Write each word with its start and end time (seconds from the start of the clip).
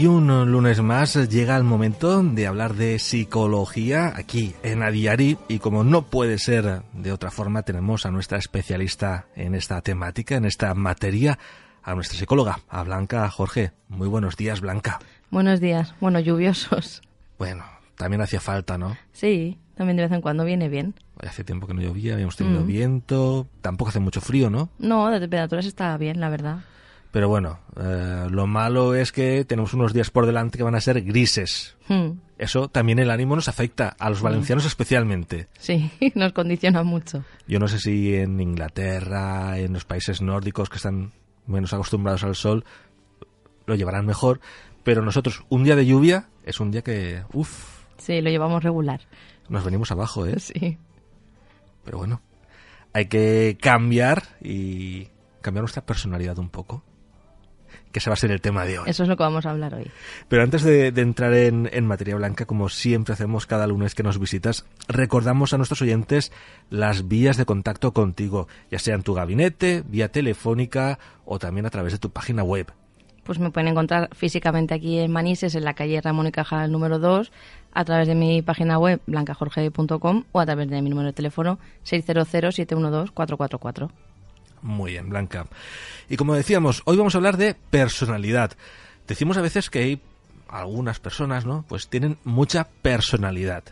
Y 0.00 0.06
un 0.06 0.28
lunes 0.50 0.80
más 0.80 1.28
llega 1.28 1.58
el 1.58 1.62
momento 1.62 2.22
de 2.22 2.46
hablar 2.46 2.72
de 2.72 2.98
psicología 2.98 4.14
aquí 4.16 4.54
en 4.62 4.82
Adiari 4.82 5.36
y 5.46 5.58
como 5.58 5.84
no 5.84 6.06
puede 6.06 6.38
ser 6.38 6.84
de 6.94 7.12
otra 7.12 7.30
forma 7.30 7.64
tenemos 7.64 8.06
a 8.06 8.10
nuestra 8.10 8.38
especialista 8.38 9.26
en 9.36 9.54
esta 9.54 9.82
temática, 9.82 10.36
en 10.36 10.46
esta 10.46 10.72
materia, 10.74 11.38
a 11.82 11.94
nuestra 11.94 12.18
psicóloga, 12.18 12.60
a 12.70 12.82
Blanca 12.82 13.28
Jorge. 13.28 13.72
Muy 13.88 14.08
buenos 14.08 14.38
días, 14.38 14.62
Blanca. 14.62 15.00
Buenos 15.30 15.60
días. 15.60 15.94
Bueno, 16.00 16.18
lluviosos. 16.18 17.02
Bueno, 17.38 17.64
también 17.98 18.22
hacía 18.22 18.40
falta, 18.40 18.78
¿no? 18.78 18.96
Sí, 19.12 19.58
también 19.74 19.98
de 19.98 20.04
vez 20.04 20.12
en 20.12 20.22
cuando 20.22 20.46
viene 20.46 20.70
bien. 20.70 20.94
Hace 21.18 21.44
tiempo 21.44 21.66
que 21.66 21.74
no 21.74 21.82
llovía, 21.82 22.14
habíamos 22.14 22.36
tenido 22.36 22.64
viento, 22.64 23.48
tampoco 23.60 23.90
hace 23.90 24.00
mucho 24.00 24.22
frío, 24.22 24.48
¿no? 24.48 24.70
No, 24.78 25.10
de 25.10 25.20
temperaturas 25.20 25.66
está 25.66 25.94
bien, 25.98 26.20
la 26.20 26.30
verdad. 26.30 26.60
Pero 27.12 27.28
bueno, 27.28 27.58
eh, 27.76 28.26
lo 28.30 28.46
malo 28.46 28.94
es 28.94 29.10
que 29.10 29.44
tenemos 29.44 29.74
unos 29.74 29.92
días 29.92 30.10
por 30.10 30.26
delante 30.26 30.58
que 30.58 30.62
van 30.64 30.76
a 30.76 30.80
ser 30.80 31.02
grises. 31.02 31.76
Hmm, 31.88 32.12
Eso 32.38 32.68
también 32.68 33.00
el 33.00 33.10
ánimo 33.10 33.34
nos 33.34 33.48
afecta, 33.48 33.96
a 33.98 34.08
los 34.10 34.22
valencianos 34.22 34.64
especialmente. 34.64 35.48
Sí, 35.58 35.90
nos 36.14 36.32
condiciona 36.32 36.84
mucho. 36.84 37.24
Yo 37.48 37.58
no 37.58 37.66
sé 37.66 37.80
si 37.80 38.14
en 38.14 38.40
Inglaterra, 38.40 39.58
en 39.58 39.72
los 39.72 39.84
países 39.84 40.22
nórdicos 40.22 40.70
que 40.70 40.76
están 40.76 41.10
menos 41.46 41.72
acostumbrados 41.72 42.22
al 42.22 42.36
sol, 42.36 42.64
lo 43.66 43.74
llevarán 43.74 44.06
mejor, 44.06 44.40
pero 44.84 45.02
nosotros 45.02 45.42
un 45.48 45.64
día 45.64 45.74
de 45.74 45.86
lluvia 45.86 46.28
es 46.44 46.60
un 46.60 46.70
día 46.70 46.82
que, 46.82 47.24
uff, 47.32 47.80
Sí, 47.98 48.20
lo 48.20 48.30
llevamos 48.30 48.62
regular. 48.62 49.00
nos 49.48 49.64
venimos 49.64 49.90
abajo, 49.90 50.26
¿eh? 50.26 50.38
Sí. 50.38 50.78
Pero 51.84 51.98
bueno, 51.98 52.22
hay 52.92 53.06
que 53.06 53.58
cambiar 53.60 54.22
y 54.40 55.08
cambiar 55.40 55.62
nuestra 55.62 55.84
personalidad 55.84 56.38
un 56.38 56.48
poco, 56.50 56.82
que 57.92 57.98
ese 57.98 58.10
va 58.10 58.14
a 58.14 58.16
ser 58.16 58.30
el 58.30 58.40
tema 58.40 58.64
de 58.64 58.78
hoy. 58.78 58.88
Eso 58.88 59.02
es 59.02 59.08
lo 59.08 59.16
que 59.16 59.22
vamos 59.22 59.46
a 59.46 59.50
hablar 59.50 59.74
hoy. 59.74 59.90
Pero 60.28 60.42
antes 60.42 60.62
de, 60.62 60.92
de 60.92 61.02
entrar 61.02 61.34
en, 61.34 61.68
en 61.72 61.86
materia 61.86 62.16
blanca, 62.16 62.46
como 62.46 62.68
siempre 62.68 63.14
hacemos 63.14 63.46
cada 63.46 63.66
lunes 63.66 63.94
que 63.94 64.02
nos 64.02 64.18
visitas, 64.18 64.64
recordamos 64.88 65.52
a 65.52 65.56
nuestros 65.56 65.82
oyentes 65.82 66.32
las 66.70 67.08
vías 67.08 67.36
de 67.36 67.44
contacto 67.44 67.92
contigo, 67.92 68.48
ya 68.70 68.78
sea 68.78 68.94
en 68.94 69.02
tu 69.02 69.14
gabinete, 69.14 69.82
vía 69.86 70.10
telefónica 70.10 70.98
o 71.24 71.38
también 71.38 71.66
a 71.66 71.70
través 71.70 71.92
de 71.92 71.98
tu 71.98 72.10
página 72.10 72.42
web. 72.42 72.72
Pues 73.24 73.38
me 73.38 73.50
pueden 73.50 73.68
encontrar 73.68 74.08
físicamente 74.12 74.74
aquí 74.74 74.98
en 74.98 75.12
Manises, 75.12 75.54
en 75.54 75.64
la 75.64 75.74
calle 75.74 76.00
Ramón 76.00 76.26
y 76.26 76.32
Cajal 76.32 76.72
número 76.72 76.98
2, 76.98 77.30
a 77.72 77.84
través 77.84 78.08
de 78.08 78.14
mi 78.14 78.42
página 78.42 78.78
web 78.78 79.00
blancajorge.com 79.06 80.24
o 80.32 80.40
a 80.40 80.46
través 80.46 80.68
de 80.68 80.82
mi 80.82 80.90
número 80.90 81.06
de 81.08 81.12
teléfono 81.12 81.58
600-712-444. 81.84 83.90
Muy 84.62 84.92
bien, 84.92 85.08
Blanca. 85.08 85.46
Y 86.08 86.16
como 86.16 86.34
decíamos, 86.34 86.82
hoy 86.84 86.96
vamos 86.96 87.14
a 87.14 87.18
hablar 87.18 87.36
de 87.36 87.54
personalidad. 87.54 88.52
Decimos 89.06 89.36
a 89.36 89.42
veces 89.42 89.70
que 89.70 89.78
hay 89.80 90.02
algunas 90.48 91.00
personas, 91.00 91.46
¿no? 91.46 91.64
Pues 91.68 91.88
tienen 91.88 92.18
mucha 92.24 92.68
personalidad. 92.82 93.64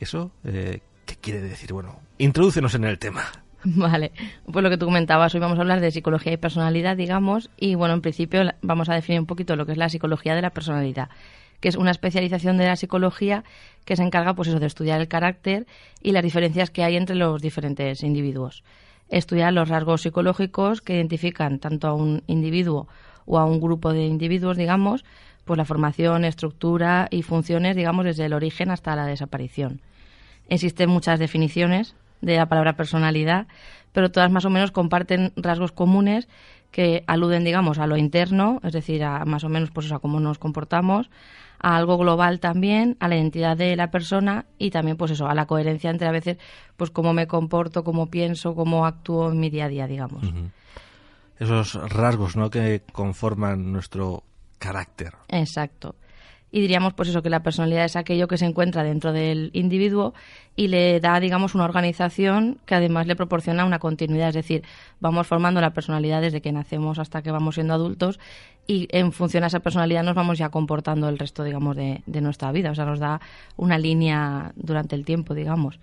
¿Eso 0.00 0.30
eh, 0.44 0.80
qué 1.06 1.16
quiere 1.16 1.40
decir? 1.40 1.72
Bueno, 1.72 2.00
introdúcenos 2.18 2.74
en 2.74 2.84
el 2.84 2.98
tema. 2.98 3.24
Vale, 3.64 4.12
pues 4.50 4.62
lo 4.62 4.70
que 4.70 4.76
tú 4.76 4.86
comentabas, 4.86 5.34
hoy 5.34 5.40
vamos 5.40 5.58
a 5.58 5.60
hablar 5.60 5.80
de 5.80 5.90
psicología 5.90 6.32
y 6.32 6.36
personalidad, 6.36 6.96
digamos, 6.96 7.50
y 7.56 7.76
bueno, 7.76 7.94
en 7.94 8.00
principio 8.00 8.42
vamos 8.60 8.88
a 8.88 8.94
definir 8.94 9.20
un 9.20 9.26
poquito 9.26 9.54
lo 9.54 9.66
que 9.66 9.72
es 9.72 9.78
la 9.78 9.88
psicología 9.88 10.34
de 10.34 10.42
la 10.42 10.50
personalidad, 10.50 11.10
que 11.60 11.68
es 11.68 11.76
una 11.76 11.92
especialización 11.92 12.58
de 12.58 12.66
la 12.66 12.74
psicología 12.74 13.44
que 13.84 13.94
se 13.94 14.02
encarga, 14.02 14.34
pues 14.34 14.48
eso, 14.48 14.58
de 14.58 14.66
estudiar 14.66 15.00
el 15.00 15.06
carácter 15.06 15.66
y 16.02 16.10
las 16.10 16.24
diferencias 16.24 16.70
que 16.70 16.82
hay 16.82 16.96
entre 16.96 17.14
los 17.14 17.40
diferentes 17.40 18.02
individuos. 18.02 18.64
Estudiar 19.12 19.52
los 19.52 19.68
rasgos 19.68 20.00
psicológicos 20.00 20.80
que 20.80 20.94
identifican 20.94 21.58
tanto 21.58 21.86
a 21.86 21.92
un 21.92 22.22
individuo 22.26 22.88
o 23.26 23.38
a 23.38 23.44
un 23.44 23.60
grupo 23.60 23.92
de 23.92 24.06
individuos, 24.06 24.56
digamos, 24.56 25.04
pues 25.44 25.58
la 25.58 25.66
formación, 25.66 26.24
estructura 26.24 27.08
y 27.10 27.20
funciones, 27.20 27.76
digamos, 27.76 28.06
desde 28.06 28.24
el 28.24 28.32
origen 28.32 28.70
hasta 28.70 28.96
la 28.96 29.04
desaparición. 29.04 29.82
Existen 30.48 30.88
muchas 30.88 31.18
definiciones 31.18 31.94
de 32.22 32.36
la 32.36 32.46
palabra 32.46 32.72
personalidad, 32.72 33.48
pero 33.92 34.10
todas 34.10 34.30
más 34.30 34.46
o 34.46 34.50
menos 34.50 34.70
comparten 34.70 35.34
rasgos 35.36 35.72
comunes 35.72 36.26
que 36.70 37.04
aluden, 37.06 37.44
digamos, 37.44 37.78
a 37.78 37.86
lo 37.86 37.98
interno, 37.98 38.60
es 38.64 38.72
decir, 38.72 39.04
a 39.04 39.26
más 39.26 39.44
o 39.44 39.50
menos 39.50 39.70
pues, 39.72 39.92
a 39.92 39.98
cómo 39.98 40.20
nos 40.20 40.38
comportamos, 40.38 41.10
a 41.62 41.76
algo 41.76 41.96
global 41.96 42.40
también, 42.40 42.96
a 43.00 43.08
la 43.08 43.16
identidad 43.16 43.56
de 43.56 43.76
la 43.76 43.90
persona 43.90 44.46
y 44.58 44.70
también, 44.70 44.96
pues 44.96 45.12
eso, 45.12 45.28
a 45.28 45.34
la 45.34 45.46
coherencia 45.46 45.90
entre 45.90 46.08
a 46.08 46.12
veces, 46.12 46.36
pues 46.76 46.90
cómo 46.90 47.12
me 47.12 47.26
comporto, 47.26 47.84
cómo 47.84 48.10
pienso, 48.10 48.54
cómo 48.54 48.84
actúo 48.84 49.30
en 49.30 49.38
mi 49.38 49.48
día 49.48 49.66
a 49.66 49.68
día, 49.68 49.86
digamos. 49.86 50.24
Esos 51.38 51.74
rasgos, 51.90 52.36
¿no? 52.36 52.50
Que 52.50 52.82
conforman 52.92 53.72
nuestro 53.72 54.24
carácter. 54.58 55.14
Exacto. 55.28 55.94
Y 56.54 56.60
diríamos, 56.60 56.92
pues 56.92 57.08
eso, 57.08 57.22
que 57.22 57.30
la 57.30 57.42
personalidad 57.42 57.86
es 57.86 57.96
aquello 57.96 58.28
que 58.28 58.36
se 58.36 58.44
encuentra 58.44 58.84
dentro 58.84 59.12
del 59.12 59.50
individuo 59.54 60.12
y 60.54 60.68
le 60.68 61.00
da, 61.00 61.18
digamos, 61.18 61.54
una 61.54 61.64
organización 61.64 62.58
que 62.66 62.74
además 62.74 63.06
le 63.06 63.16
proporciona 63.16 63.64
una 63.64 63.78
continuidad. 63.78 64.28
Es 64.28 64.34
decir, 64.34 64.62
vamos 65.00 65.26
formando 65.26 65.62
la 65.62 65.72
personalidad 65.72 66.20
desde 66.20 66.42
que 66.42 66.52
nacemos 66.52 66.98
hasta 66.98 67.22
que 67.22 67.30
vamos 67.30 67.54
siendo 67.54 67.72
adultos 67.72 68.20
y 68.66 68.86
en 68.92 69.12
función 69.12 69.44
a 69.44 69.46
esa 69.46 69.60
personalidad 69.60 70.04
nos 70.04 70.14
vamos 70.14 70.36
ya 70.36 70.50
comportando 70.50 71.08
el 71.08 71.18
resto, 71.18 71.42
digamos, 71.42 71.74
de, 71.74 72.02
de 72.04 72.20
nuestra 72.20 72.52
vida. 72.52 72.70
O 72.70 72.74
sea, 72.74 72.84
nos 72.84 72.98
da 72.98 73.22
una 73.56 73.78
línea 73.78 74.52
durante 74.54 74.94
el 74.94 75.06
tiempo, 75.06 75.34
digamos. 75.34 75.80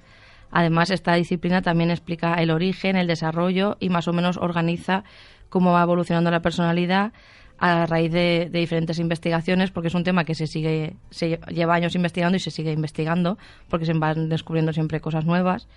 Además, 0.51 0.91
esta 0.91 1.15
disciplina 1.15 1.63
también 1.63 1.89
explica 1.89 2.35
el 2.35 2.51
origen, 2.51 2.95
el 2.95 3.07
desarrollo 3.07 3.77
y 3.79 3.89
más 3.89 4.07
o 4.07 4.13
menos 4.13 4.37
organiza 4.37 5.03
cómo 5.49 5.73
va 5.73 5.81
evolucionando 5.81 6.29
la 6.29 6.41
personalidad 6.41 7.11
a 7.59 7.85
raíz 7.85 8.11
de, 8.11 8.49
de 8.51 8.59
diferentes 8.59 8.99
investigaciones, 8.99 9.71
porque 9.71 9.89
es 9.89 9.95
un 9.95 10.03
tema 10.03 10.23
que 10.23 10.35
se 10.35 10.47
sigue, 10.47 10.95
se 11.09 11.39
lleva 11.51 11.75
años 11.75 11.95
investigando 11.95 12.37
y 12.37 12.39
se 12.39 12.51
sigue 12.51 12.71
investigando, 12.71 13.37
porque 13.69 13.85
se 13.85 13.93
van 13.93 14.29
descubriendo 14.29 14.73
siempre 14.73 15.01
cosas 15.01 15.25
nuevas. 15.25 15.67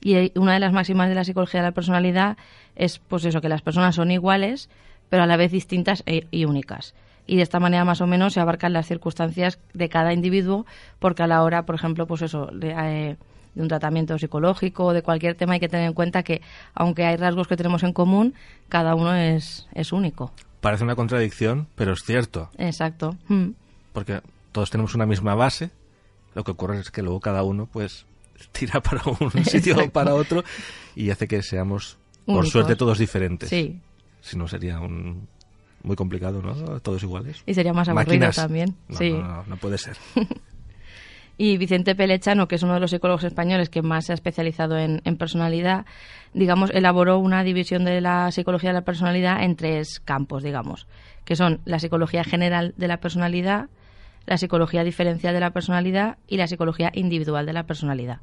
Y 0.00 0.38
una 0.38 0.54
de 0.54 0.60
las 0.60 0.72
máximas 0.72 1.08
de 1.08 1.14
la 1.14 1.24
psicología 1.24 1.60
de 1.60 1.68
la 1.68 1.72
personalidad 1.72 2.36
es, 2.76 2.98
pues 2.98 3.24
eso, 3.24 3.40
que 3.40 3.48
las 3.48 3.62
personas 3.62 3.94
son 3.94 4.10
iguales, 4.10 4.68
pero 5.08 5.22
a 5.22 5.26
la 5.26 5.36
vez 5.36 5.50
distintas 5.50 6.02
e- 6.06 6.26
y 6.30 6.44
únicas. 6.44 6.94
Y 7.26 7.36
de 7.36 7.42
esta 7.42 7.58
manera, 7.58 7.84
más 7.84 8.00
o 8.00 8.06
menos, 8.06 8.34
se 8.34 8.40
abarcan 8.40 8.72
las 8.72 8.86
circunstancias 8.86 9.58
de 9.74 9.88
cada 9.88 10.12
individuo, 10.12 10.64
porque 11.00 11.22
a 11.22 11.26
la 11.26 11.42
hora, 11.42 11.66
por 11.66 11.74
ejemplo, 11.74 12.06
pues 12.06 12.22
eso, 12.22 12.46
de, 12.52 12.74
eh, 12.78 13.16
de 13.56 13.62
un 13.62 13.68
tratamiento 13.68 14.16
psicológico 14.18 14.84
o 14.84 14.92
de 14.92 15.02
cualquier 15.02 15.34
tema, 15.34 15.54
hay 15.54 15.60
que 15.60 15.68
tener 15.68 15.86
en 15.88 15.94
cuenta 15.94 16.22
que, 16.22 16.42
aunque 16.74 17.04
hay 17.04 17.16
rasgos 17.16 17.48
que 17.48 17.56
tenemos 17.56 17.82
en 17.82 17.92
común, 17.92 18.34
cada 18.68 18.94
uno 18.94 19.14
es, 19.14 19.66
es 19.72 19.92
único. 19.92 20.30
Parece 20.60 20.84
una 20.84 20.94
contradicción, 20.94 21.66
pero 21.74 21.94
es 21.94 22.04
cierto, 22.04 22.50
Exacto. 22.58 23.16
Mm. 23.28 23.50
porque 23.92 24.20
todos 24.52 24.70
tenemos 24.70 24.94
una 24.94 25.06
misma 25.06 25.34
base. 25.34 25.70
Lo 26.34 26.44
que 26.44 26.50
ocurre 26.50 26.78
es 26.78 26.90
que 26.90 27.02
luego 27.02 27.18
cada 27.20 27.42
uno, 27.42 27.66
pues, 27.66 28.04
tira 28.52 28.80
para 28.82 29.02
un 29.18 29.44
sitio 29.44 29.76
o 29.78 29.90
para 29.90 30.14
otro 30.14 30.44
y 30.94 31.10
hace 31.10 31.26
que 31.26 31.42
seamos, 31.42 31.96
por 32.26 32.46
suerte, 32.46 32.76
todos 32.76 32.98
diferentes. 32.98 33.48
Sí. 33.48 33.80
Si 34.20 34.36
no, 34.36 34.48
sería 34.48 34.80
un 34.80 35.28
muy 35.82 35.96
complicado, 35.96 36.42
¿no? 36.42 36.80
Todos 36.80 37.02
iguales. 37.04 37.42
Y 37.46 37.54
sería 37.54 37.72
más 37.72 37.88
aburrido 37.88 38.10
Máquinas. 38.10 38.36
también. 38.36 38.76
No, 38.88 38.98
sí. 38.98 39.12
no, 39.12 39.22
no, 39.22 39.44
no 39.46 39.56
puede 39.56 39.78
ser. 39.78 39.96
Y 41.38 41.58
Vicente 41.58 41.94
Pelechano, 41.94 42.48
que 42.48 42.54
es 42.54 42.62
uno 42.62 42.74
de 42.74 42.80
los 42.80 42.90
psicólogos 42.90 43.24
españoles 43.24 43.68
que 43.68 43.82
más 43.82 44.06
se 44.06 44.12
ha 44.12 44.14
especializado 44.14 44.78
en, 44.78 45.00
personalidad, 45.18 45.84
digamos, 46.32 46.70
elaboró 46.70 47.18
una 47.18 47.44
división 47.44 47.84
de 47.84 48.00
la 48.00 48.30
psicología 48.32 48.70
de 48.70 48.74
la 48.74 48.84
personalidad 48.84 49.42
en 49.42 49.56
tres 49.56 50.00
campos, 50.00 50.42
digamos, 50.42 50.86
que 51.24 51.36
son 51.36 51.60
la 51.66 51.78
psicología 51.78 52.24
general 52.24 52.72
de 52.78 52.88
la 52.88 52.98
personalidad, 52.98 53.68
la 54.24 54.38
psicología 54.38 54.82
diferencial 54.82 55.34
de 55.34 55.40
la 55.40 55.50
personalidad 55.50 56.16
y 56.26 56.38
la 56.38 56.46
psicología 56.46 56.90
individual 56.94 57.44
de 57.44 57.52
la 57.52 57.66
personalidad. 57.66 58.20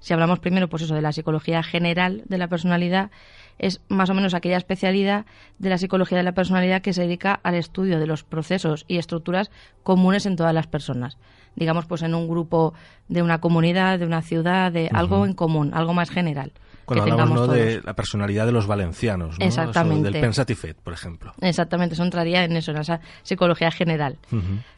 Si 0.00 0.14
hablamos 0.14 0.38
primero, 0.38 0.68
pues 0.68 0.84
eso, 0.84 0.94
de 0.94 1.02
la 1.02 1.12
psicología 1.12 1.62
general 1.62 2.22
de 2.26 2.38
la 2.38 2.48
personalidad, 2.48 3.10
es 3.58 3.80
más 3.88 4.10
o 4.10 4.14
menos 4.14 4.34
aquella 4.34 4.56
especialidad 4.56 5.26
de 5.58 5.68
la 5.68 5.78
psicología 5.78 6.18
de 6.18 6.24
la 6.24 6.32
personalidad 6.32 6.82
que 6.82 6.92
se 6.92 7.02
dedica 7.02 7.38
al 7.42 7.54
estudio 7.54 7.98
de 7.98 8.06
los 8.06 8.24
procesos 8.24 8.84
y 8.88 8.98
estructuras 8.98 9.50
comunes 9.82 10.26
en 10.26 10.36
todas 10.36 10.54
las 10.54 10.66
personas. 10.66 11.18
digamos, 11.56 11.86
pues 11.86 12.02
en 12.02 12.14
un 12.14 12.28
grupo 12.28 12.72
de 13.08 13.20
una 13.20 13.40
comunidad, 13.40 13.98
de 13.98 14.06
una 14.06 14.22
ciudad, 14.22 14.70
de 14.70 14.90
algo 14.92 15.26
en 15.26 15.34
común, 15.34 15.72
algo 15.74 15.92
más 15.92 16.08
general. 16.08 16.52
Cuando 16.84 17.04
que 17.04 17.10
hablamos 17.10 17.50
de 17.50 17.82
la 17.84 17.94
personalidad 17.94 18.46
de 18.46 18.52
los 18.52 18.66
valencianos, 18.66 19.36
Exactamente. 19.40 20.10
del 20.10 20.20
pensatifet, 20.20 20.76
por 20.80 20.94
ejemplo. 20.94 21.34
Exactamente, 21.40 21.94
eso 21.94 22.02
entraría 22.02 22.44
en 22.44 22.56
eso, 22.56 22.70
en 22.70 22.78
esa 22.78 23.00
psicología 23.22 23.70
general. 23.70 24.16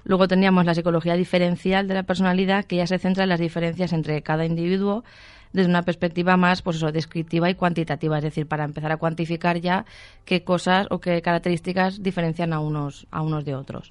Luego 0.04 0.26
tendríamos 0.26 0.64
la 0.64 0.74
psicología 0.74 1.14
diferencial 1.14 1.86
de 1.86 1.94
la 1.94 2.02
personalidad, 2.02 2.64
que 2.64 2.76
ya 2.76 2.86
se 2.86 2.98
centra 2.98 3.22
en 3.24 3.28
las 3.28 3.38
diferencias 3.38 3.92
entre 3.92 4.22
cada 4.22 4.44
individuo 4.44 5.04
desde 5.52 5.68
una 5.68 5.82
perspectiva 5.82 6.36
más 6.36 6.62
pues 6.62 6.76
eso, 6.76 6.92
descriptiva 6.92 7.50
y 7.50 7.54
cuantitativa, 7.54 8.18
es 8.18 8.24
decir, 8.24 8.46
para 8.46 8.64
empezar 8.64 8.92
a 8.92 8.96
cuantificar 8.96 9.60
ya 9.60 9.84
qué 10.24 10.44
cosas 10.44 10.86
o 10.90 11.00
qué 11.00 11.20
características 11.22 12.02
diferencian 12.02 12.52
a 12.52 12.60
unos, 12.60 13.06
a 13.10 13.22
unos 13.22 13.44
de 13.44 13.54
otros. 13.54 13.90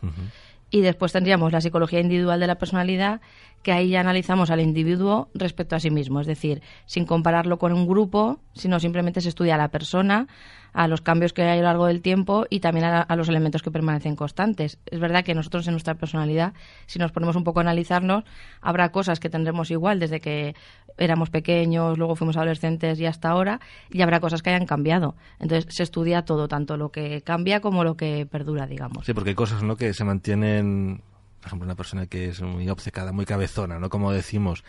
Y 0.71 0.81
después 0.81 1.11
tendríamos 1.11 1.51
la 1.51 1.61
psicología 1.61 1.99
individual 1.99 2.39
de 2.39 2.47
la 2.47 2.55
personalidad, 2.55 3.21
que 3.63 3.71
ahí 3.71 3.89
ya 3.89 3.99
analizamos 3.99 4.51
al 4.51 4.61
individuo 4.61 5.29
respecto 5.33 5.75
a 5.75 5.79
sí 5.79 5.89
mismo, 5.89 6.21
es 6.21 6.27
decir, 6.27 6.61
sin 6.85 7.05
compararlo 7.05 7.59
con 7.59 7.73
un 7.73 7.87
grupo, 7.87 8.39
sino 8.53 8.79
simplemente 8.79 9.21
se 9.21 9.29
estudia 9.29 9.55
a 9.55 9.57
la 9.57 9.69
persona, 9.69 10.27
a 10.73 10.87
los 10.87 11.01
cambios 11.01 11.33
que 11.33 11.41
hay 11.41 11.57
a 11.57 11.61
lo 11.61 11.67
largo 11.67 11.87
del 11.87 12.01
tiempo 12.01 12.45
y 12.49 12.59
también 12.59 12.85
a, 12.85 13.01
a 13.01 13.15
los 13.15 13.27
elementos 13.27 13.61
que 13.61 13.71
permanecen 13.71 14.15
constantes. 14.15 14.77
Es 14.85 14.99
verdad 14.99 15.23
que 15.23 15.33
nosotros 15.33 15.67
en 15.67 15.73
nuestra 15.73 15.95
personalidad, 15.95 16.53
si 16.85 16.99
nos 16.99 17.11
ponemos 17.11 17.35
un 17.35 17.43
poco 17.43 17.59
a 17.59 17.63
analizarnos, 17.63 18.23
habrá 18.61 18.91
cosas 18.91 19.19
que 19.19 19.29
tendremos 19.29 19.71
igual 19.71 19.99
desde 19.99 20.19
que 20.19 20.55
éramos 20.99 21.29
pequeños, 21.29 21.97
luego 21.97 22.15
fuimos 22.15 22.37
adolescentes 22.37 22.99
y 22.99 23.05
hasta 23.05 23.29
ahora, 23.29 23.59
y 23.89 24.01
habrá 24.01 24.19
cosas 24.19 24.41
que 24.41 24.49
hayan 24.51 24.65
cambiado. 24.65 25.15
Entonces 25.39 25.73
se 25.73 25.83
estudia 25.83 26.23
todo, 26.23 26.47
tanto 26.47 26.77
lo 26.77 26.89
que 26.89 27.21
cambia 27.21 27.61
como 27.61 27.83
lo 27.83 27.95
que 27.95 28.27
perdura, 28.29 28.67
digamos. 28.67 29.05
Sí, 29.05 29.13
porque 29.13 29.31
hay 29.31 29.35
cosas 29.35 29.63
¿no? 29.63 29.75
que 29.75 29.93
se 29.93 30.03
mantienen, 30.03 31.01
por 31.39 31.47
ejemplo, 31.47 31.65
una 31.65 31.75
persona 31.75 32.05
que 32.05 32.29
es 32.29 32.41
muy 32.41 32.67
obcecada, 32.69 33.11
muy 33.11 33.25
cabezona, 33.25 33.79
¿no? 33.79 33.89
Como 33.89 34.11
decimos, 34.11 34.63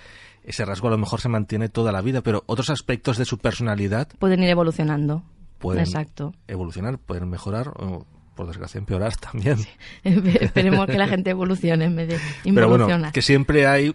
ese 0.44 0.64
rasgo 0.64 0.88
a 0.88 0.93
lo 0.93 0.99
mejor 0.99 1.20
se 1.20 1.28
mantiene 1.28 1.69
toda 1.69 1.93
la 1.93 2.00
vida, 2.00 2.22
pero 2.22 2.44
otros 2.46 2.70
aspectos 2.70 3.19
de 3.19 3.25
su 3.25 3.38
personalidad 3.38 4.08
Pueden 4.19 4.43
ir 4.43 4.50
evolucionando. 4.50 5.22
pueden 5.58 5.82
Exacto. 5.84 6.32
evolucionar, 6.49 6.99
pueden 6.99 7.28
mejorar 7.28 7.69
o, 7.76 8.06
por 8.34 8.46
desgracia, 8.46 8.78
empeorar 8.78 9.17
también. 9.17 9.58
Esperemos 10.05 10.87
que 10.87 10.96
la 10.99 11.08
gente 11.08 11.31
evolucione 11.31 11.84
en 11.87 11.96
vez 11.96 12.08
de 12.08 12.19
Pero 12.55 12.69
bueno, 12.69 12.88
que 13.12 13.22
siempre 13.22 13.67
hay 13.67 13.93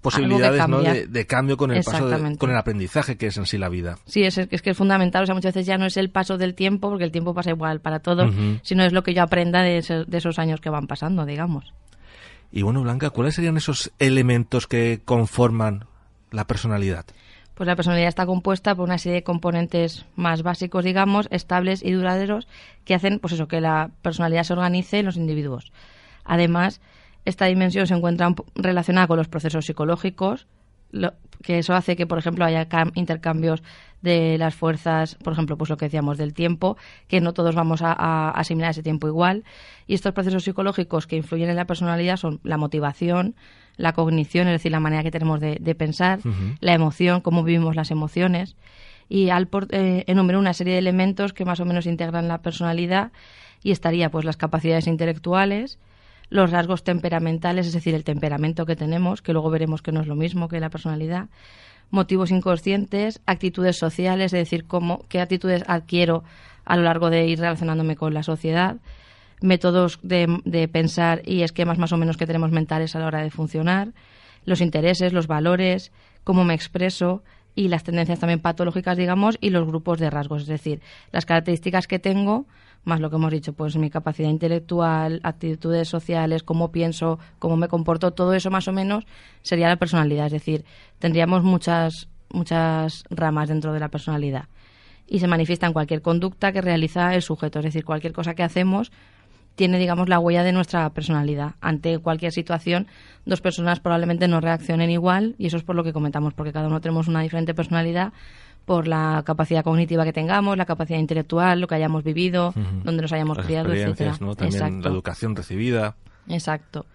posibilidades 0.00 0.66
de, 0.68 1.06
de 1.06 1.26
cambio 1.26 1.56
con 1.56 1.70
el 1.70 1.82
paso, 1.82 2.06
de- 2.08 2.36
con 2.36 2.50
el 2.50 2.56
aprendizaje 2.58 3.16
que 3.16 3.28
es 3.28 3.36
en 3.38 3.46
sí 3.46 3.56
la 3.56 3.70
vida. 3.70 3.96
Sí, 4.04 4.22
es, 4.24 4.36
es 4.36 4.60
que 4.60 4.70
es 4.70 4.76
fundamental. 4.76 5.22
O 5.22 5.26
sea, 5.26 5.34
muchas 5.34 5.54
veces 5.54 5.66
ya 5.66 5.78
no 5.78 5.86
es 5.86 5.96
el 5.96 6.10
paso 6.10 6.36
del 6.36 6.54
tiempo, 6.54 6.90
porque 6.90 7.04
el 7.04 7.10
tiempo 7.10 7.32
pasa 7.32 7.50
igual 7.50 7.80
para 7.80 8.00
todos, 8.00 8.30
sino 8.62 8.84
es 8.84 8.92
lo 8.92 9.02
que 9.02 9.14
yo 9.14 9.22
aprenda 9.22 9.62
de, 9.62 9.78
ese- 9.78 10.04
de 10.04 10.18
esos 10.18 10.38
años 10.38 10.60
que 10.60 10.68
van 10.68 10.86
pasando, 10.86 11.24
digamos. 11.24 11.72
Y 12.56 12.62
bueno, 12.62 12.82
Blanca, 12.82 13.10
¿cuáles 13.10 13.34
serían 13.34 13.56
esos 13.56 13.90
elementos 13.98 14.68
que 14.68 15.00
conforman 15.04 15.86
la 16.30 16.44
personalidad? 16.46 17.04
Pues 17.56 17.66
la 17.66 17.74
personalidad 17.74 18.08
está 18.08 18.26
compuesta 18.26 18.76
por 18.76 18.84
una 18.84 18.96
serie 18.98 19.16
de 19.16 19.22
componentes 19.24 20.06
más 20.14 20.44
básicos, 20.44 20.84
digamos, 20.84 21.26
estables 21.32 21.84
y 21.84 21.90
duraderos, 21.90 22.46
que 22.84 22.94
hacen, 22.94 23.18
pues 23.18 23.32
eso, 23.34 23.48
que 23.48 23.60
la 23.60 23.90
personalidad 24.02 24.44
se 24.44 24.52
organice 24.52 25.00
en 25.00 25.06
los 25.06 25.16
individuos. 25.16 25.72
Además, 26.24 26.80
esta 27.24 27.46
dimensión 27.46 27.88
se 27.88 27.94
encuentra 27.94 28.32
relacionada 28.54 29.08
con 29.08 29.16
los 29.18 29.26
procesos 29.26 29.66
psicológicos, 29.66 30.46
lo- 30.92 31.12
que 31.42 31.58
eso 31.58 31.74
hace 31.74 31.96
que, 31.96 32.06
por 32.06 32.18
ejemplo, 32.18 32.44
haya 32.44 32.68
cam- 32.68 32.92
intercambios 32.94 33.64
de 34.04 34.38
las 34.38 34.54
fuerzas, 34.54 35.16
por 35.24 35.32
ejemplo, 35.32 35.56
pues 35.56 35.70
lo 35.70 35.76
que 35.76 35.86
decíamos 35.86 36.16
del 36.18 36.32
tiempo, 36.34 36.76
que 37.08 37.20
no 37.20 37.32
todos 37.32 37.54
vamos 37.56 37.82
a, 37.82 37.92
a 37.92 38.30
asimilar 38.30 38.70
ese 38.70 38.82
tiempo 38.84 39.08
igual. 39.08 39.42
Y 39.88 39.94
estos 39.94 40.12
procesos 40.12 40.44
psicológicos 40.44 41.06
que 41.08 41.16
influyen 41.16 41.50
en 41.50 41.56
la 41.56 41.64
personalidad 41.64 42.16
son 42.16 42.38
la 42.44 42.56
motivación, 42.56 43.34
la 43.76 43.92
cognición, 43.92 44.46
es 44.46 44.52
decir, 44.52 44.70
la 44.70 44.78
manera 44.78 45.02
que 45.02 45.10
tenemos 45.10 45.40
de, 45.40 45.56
de 45.60 45.74
pensar, 45.74 46.20
la 46.60 46.74
emoción, 46.74 47.20
cómo 47.20 47.42
vivimos 47.42 47.74
las 47.74 47.90
emociones. 47.90 48.54
Y 49.08 49.30
al 49.30 49.48
por- 49.48 49.66
eh, 49.70 50.04
enumeró 50.06 50.38
una 50.38 50.54
serie 50.54 50.74
de 50.74 50.78
elementos 50.78 51.32
que 51.32 51.44
más 51.44 51.58
o 51.60 51.64
menos 51.64 51.86
integran 51.86 52.28
la 52.28 52.38
personalidad 52.42 53.10
y 53.62 53.72
estaría 53.72 54.10
pues 54.10 54.24
las 54.24 54.36
capacidades 54.36 54.86
intelectuales, 54.86 55.78
los 56.30 56.50
rasgos 56.50 56.84
temperamentales, 56.84 57.66
es 57.66 57.72
decir, 57.74 57.94
el 57.94 58.04
temperamento 58.04 58.64
que 58.64 58.76
tenemos, 58.76 59.20
que 59.22 59.32
luego 59.32 59.50
veremos 59.50 59.82
que 59.82 59.92
no 59.92 60.00
es 60.00 60.06
lo 60.06 60.14
mismo 60.16 60.48
que 60.48 60.58
la 60.60 60.70
personalidad, 60.70 61.28
motivos 61.94 62.30
inconscientes, 62.30 63.20
actitudes 63.24 63.78
sociales, 63.78 64.32
es 64.32 64.40
decir, 64.40 64.66
cómo, 64.66 65.04
qué 65.08 65.20
actitudes 65.20 65.62
adquiero 65.66 66.24
a 66.64 66.76
lo 66.76 66.82
largo 66.82 67.08
de 67.08 67.26
ir 67.26 67.38
relacionándome 67.38 67.96
con 67.96 68.12
la 68.12 68.22
sociedad, 68.22 68.76
métodos 69.40 70.00
de, 70.02 70.40
de 70.44 70.68
pensar 70.68 71.22
y 71.24 71.42
esquemas 71.42 71.78
más 71.78 71.92
o 71.92 71.96
menos 71.96 72.16
que 72.16 72.26
tenemos 72.26 72.50
mentales 72.50 72.96
a 72.96 72.98
la 72.98 73.06
hora 73.06 73.22
de 73.22 73.30
funcionar, 73.30 73.92
los 74.44 74.60
intereses, 74.60 75.12
los 75.12 75.26
valores, 75.26 75.92
cómo 76.24 76.44
me 76.44 76.54
expreso 76.54 77.22
y 77.54 77.68
las 77.68 77.84
tendencias 77.84 78.18
también 78.18 78.40
patológicas, 78.40 78.96
digamos, 78.96 79.38
y 79.40 79.50
los 79.50 79.66
grupos 79.66 80.00
de 80.00 80.10
rasgos, 80.10 80.42
es 80.42 80.48
decir, 80.48 80.80
las 81.12 81.24
características 81.24 81.86
que 81.86 82.00
tengo, 82.00 82.46
más 82.84 83.00
lo 83.00 83.10
que 83.10 83.16
hemos 83.16 83.32
dicho, 83.32 83.52
pues 83.52 83.76
mi 83.76 83.90
capacidad 83.90 84.28
intelectual, 84.28 85.20
actitudes 85.22 85.88
sociales, 85.88 86.42
cómo 86.42 86.70
pienso, 86.70 87.18
cómo 87.38 87.56
me 87.56 87.68
comporto, 87.68 88.12
todo 88.12 88.34
eso 88.34 88.50
más 88.50 88.68
o 88.68 88.72
menos 88.72 89.04
sería 89.42 89.68
la 89.68 89.76
personalidad, 89.76 90.26
es 90.26 90.32
decir, 90.32 90.64
tendríamos 90.98 91.42
muchas 91.42 92.08
muchas 92.34 93.04
ramas 93.10 93.48
dentro 93.48 93.72
de 93.72 93.80
la 93.80 93.88
personalidad. 93.88 94.48
Y 95.06 95.20
se 95.20 95.28
manifiesta 95.28 95.66
en 95.66 95.72
cualquier 95.72 96.02
conducta 96.02 96.52
que 96.52 96.60
realiza 96.60 97.14
el 97.14 97.22
sujeto, 97.22 97.60
es 97.60 97.66
decir, 97.66 97.84
cualquier 97.84 98.12
cosa 98.12 98.34
que 98.34 98.42
hacemos 98.42 98.90
tiene, 99.54 99.78
digamos, 99.78 100.08
la 100.08 100.18
huella 100.18 100.42
de 100.42 100.52
nuestra 100.52 100.90
personalidad. 100.90 101.54
Ante 101.60 101.98
cualquier 101.98 102.32
situación, 102.32 102.88
dos 103.24 103.40
personas 103.40 103.80
probablemente 103.80 104.26
no 104.26 104.40
reaccionen 104.40 104.90
igual 104.90 105.36
y 105.38 105.46
eso 105.46 105.56
es 105.56 105.62
por 105.62 105.76
lo 105.76 105.84
que 105.84 105.92
comentamos, 105.92 106.34
porque 106.34 106.52
cada 106.52 106.66
uno 106.66 106.80
tenemos 106.80 107.06
una 107.06 107.20
diferente 107.20 107.54
personalidad 107.54 108.12
por 108.64 108.88
la 108.88 109.22
capacidad 109.24 109.62
cognitiva 109.62 110.04
que 110.04 110.12
tengamos, 110.12 110.56
la 110.56 110.64
capacidad 110.64 110.98
intelectual, 110.98 111.60
lo 111.60 111.66
que 111.66 111.74
hayamos 111.74 112.02
vivido, 112.02 112.54
donde 112.84 113.02
nos 113.02 113.12
hayamos 113.12 113.36
Las 113.36 113.46
criado, 113.46 113.72
etcétera. 113.72 114.16
¿no? 114.20 114.34
También 114.34 114.62
Exacto. 114.62 114.88
la 114.88 114.94
educación 114.94 115.36
recibida. 115.36 115.96
Exacto. 116.28 116.86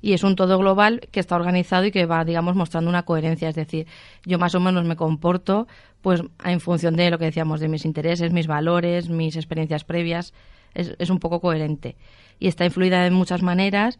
Y 0.00 0.12
es 0.12 0.22
un 0.22 0.36
todo 0.36 0.58
global 0.58 1.00
que 1.10 1.20
está 1.20 1.36
organizado 1.36 1.84
y 1.84 1.90
que 1.90 2.06
va, 2.06 2.24
digamos, 2.24 2.54
mostrando 2.54 2.88
una 2.88 3.02
coherencia. 3.02 3.48
Es 3.48 3.56
decir, 3.56 3.86
yo 4.24 4.38
más 4.38 4.54
o 4.54 4.60
menos 4.60 4.84
me 4.84 4.96
comporto 4.96 5.66
pues 6.00 6.22
en 6.44 6.60
función 6.60 6.94
de 6.94 7.10
lo 7.10 7.18
que 7.18 7.24
decíamos, 7.24 7.58
de 7.58 7.68
mis 7.68 7.84
intereses, 7.84 8.32
mis 8.32 8.46
valores, 8.46 9.08
mis 9.08 9.34
experiencias 9.36 9.84
previas. 9.84 10.32
Es, 10.74 10.94
es 10.98 11.10
un 11.10 11.18
poco 11.18 11.40
coherente. 11.40 11.96
Y 12.38 12.46
está 12.46 12.64
influida 12.64 13.02
de 13.02 13.10
muchas 13.10 13.42
maneras, 13.42 13.98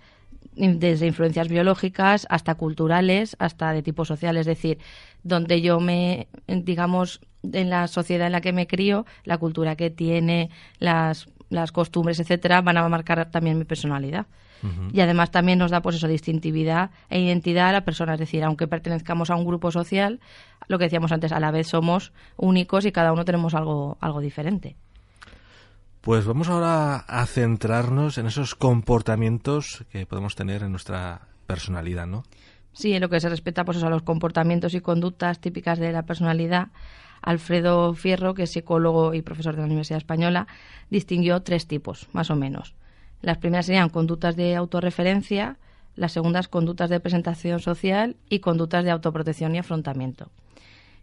desde 0.54 1.06
influencias 1.06 1.48
biológicas 1.48 2.26
hasta 2.30 2.54
culturales, 2.54 3.36
hasta 3.38 3.72
de 3.72 3.82
tipo 3.82 4.04
social. 4.04 4.36
Es 4.36 4.46
decir, 4.46 4.78
donde 5.22 5.60
yo 5.60 5.80
me, 5.80 6.28
digamos, 6.46 7.20
en 7.42 7.70
la 7.70 7.86
sociedad 7.88 8.26
en 8.26 8.32
la 8.32 8.40
que 8.40 8.52
me 8.52 8.66
crío, 8.66 9.06
la 9.24 9.38
cultura 9.38 9.76
que 9.76 9.90
tiene, 9.90 10.50
las, 10.78 11.28
las 11.50 11.72
costumbres, 11.72 12.20
etcétera, 12.20 12.60
van 12.62 12.76
a 12.76 12.88
marcar 12.88 13.30
también 13.30 13.58
mi 13.58 13.64
personalidad. 13.64 14.26
Y 14.92 15.00
además 15.00 15.30
también 15.30 15.60
nos 15.60 15.70
da 15.70 15.80
pues 15.82 15.94
eso, 15.94 16.08
distintividad 16.08 16.90
e 17.10 17.20
identidad 17.20 17.68
a 17.68 17.72
la 17.72 17.84
persona. 17.84 18.14
Es 18.14 18.18
decir, 18.18 18.42
aunque 18.42 18.66
pertenezcamos 18.66 19.30
a 19.30 19.36
un 19.36 19.44
grupo 19.46 19.70
social, 19.70 20.18
lo 20.66 20.78
que 20.78 20.86
decíamos 20.86 21.12
antes, 21.12 21.30
a 21.30 21.38
la 21.38 21.52
vez 21.52 21.68
somos 21.68 22.12
únicos 22.36 22.84
y 22.84 22.90
cada 22.90 23.12
uno 23.12 23.24
tenemos 23.24 23.54
algo, 23.54 23.98
algo 24.00 24.20
diferente. 24.20 24.74
Pues 26.00 26.24
vamos 26.26 26.48
ahora 26.48 26.96
a 26.96 27.26
centrarnos 27.26 28.18
en 28.18 28.26
esos 28.26 28.56
comportamientos 28.56 29.84
que 29.92 30.06
podemos 30.06 30.34
tener 30.34 30.62
en 30.62 30.72
nuestra 30.72 31.28
personalidad, 31.46 32.06
¿no? 32.06 32.24
Sí, 32.78 32.94
en 32.94 33.00
lo 33.00 33.08
que 33.08 33.18
se 33.18 33.28
respecta 33.28 33.64
pues, 33.64 33.82
a 33.82 33.90
los 33.90 34.02
comportamientos 34.02 34.72
y 34.72 34.80
conductas 34.80 35.40
típicas 35.40 35.80
de 35.80 35.90
la 35.90 36.04
personalidad, 36.04 36.68
Alfredo 37.20 37.92
Fierro, 37.94 38.34
que 38.34 38.44
es 38.44 38.52
psicólogo 38.52 39.14
y 39.14 39.22
profesor 39.22 39.56
de 39.56 39.62
la 39.62 39.66
Universidad 39.66 39.96
Española, 39.96 40.46
distinguió 40.88 41.42
tres 41.42 41.66
tipos, 41.66 42.06
más 42.12 42.30
o 42.30 42.36
menos. 42.36 42.76
Las 43.20 43.38
primeras 43.38 43.66
serían 43.66 43.88
conductas 43.88 44.36
de 44.36 44.54
autorreferencia, 44.54 45.56
las 45.96 46.12
segundas 46.12 46.46
conductas 46.46 46.88
de 46.88 47.00
presentación 47.00 47.58
social 47.58 48.14
y 48.30 48.38
conductas 48.38 48.84
de 48.84 48.92
autoprotección 48.92 49.56
y 49.56 49.58
afrontamiento. 49.58 50.30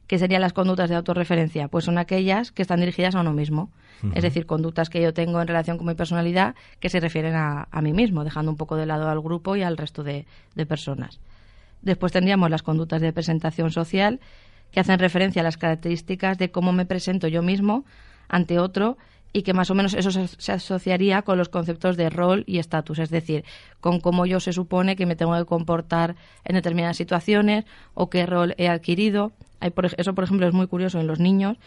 ¿Qué 0.08 0.18
serían 0.18 0.40
las 0.40 0.54
conductas 0.54 0.90
de 0.90 0.96
autorreferencia? 0.96 1.68
Pues 1.68 1.84
son 1.84 1.98
aquellas 1.98 2.54
que 2.54 2.62
están 2.62 2.80
dirigidas 2.80 3.16
a 3.16 3.20
uno 3.20 3.34
mismo. 3.34 3.70
Es 4.14 4.24
decir, 4.24 4.46
conductas 4.46 4.90
que 4.90 5.02
yo 5.02 5.14
tengo 5.14 5.42
en 5.42 5.48
relación 5.48 5.78
con 5.78 5.88
mi 5.88 5.96
personalidad 5.96 6.56
que 6.80 6.88
se 6.88 7.02
refieren 7.02 7.36
a, 7.36 7.68
a 7.70 7.82
mí 7.82 7.92
mismo, 7.92 8.24
dejando 8.24 8.50
un 8.50 8.56
poco 8.56 8.78
de 8.78 8.86
lado 8.86 9.10
al 9.10 9.20
grupo 9.20 9.58
y 9.58 9.64
al 9.64 9.76
resto 9.76 10.04
de, 10.04 10.26
de 10.56 10.66
personas. 10.66 11.20
Después 11.86 12.12
tendríamos 12.12 12.50
las 12.50 12.64
conductas 12.64 13.02
de 13.02 13.14
presentación 13.14 13.72
social, 13.72 14.20
que 14.72 14.82
hacen 14.82 15.00
referencia 15.00 15.42
a 15.42 15.44
las 15.44 15.58
características 15.58 16.38
de 16.38 16.52
cómo 16.52 16.74
me 16.74 16.86
presento 16.86 17.30
yo 17.30 17.42
mismo 17.42 17.86
ante 18.28 18.60
otro 18.60 18.98
y 19.32 19.44
que 19.44 19.54
más 19.54 19.70
o 19.70 19.76
menos 19.76 19.94
eso 19.94 20.12
se, 20.12 20.52
asociaría 20.52 21.22
con 21.22 21.38
los 21.38 21.50
conceptos 21.50 21.98
de 21.98 22.10
rol 22.10 22.44
y 22.48 22.60
estatus, 22.60 23.00
es 23.00 23.10
decir, 23.10 23.44
con 23.82 24.00
cómo 24.00 24.26
yo 24.26 24.40
se 24.40 24.54
supone 24.54 24.96
que 24.96 25.06
me 25.06 25.16
tengo 25.16 25.38
que 25.38 25.46
comportar 25.46 26.16
en 26.46 26.56
determinadas 26.56 26.98
situaciones 26.98 27.66
o 27.94 28.10
qué 28.10 28.26
rol 28.26 28.56
he 28.58 28.70
adquirido. 28.70 29.34
Hay 29.60 29.72
por, 29.72 29.88
eso, 29.98 30.14
por 30.16 30.24
ejemplo, 30.24 30.48
es 30.48 30.54
muy 30.54 30.68
curioso 30.68 31.02
en 31.02 31.08
los 31.08 31.20
niños, 31.20 31.58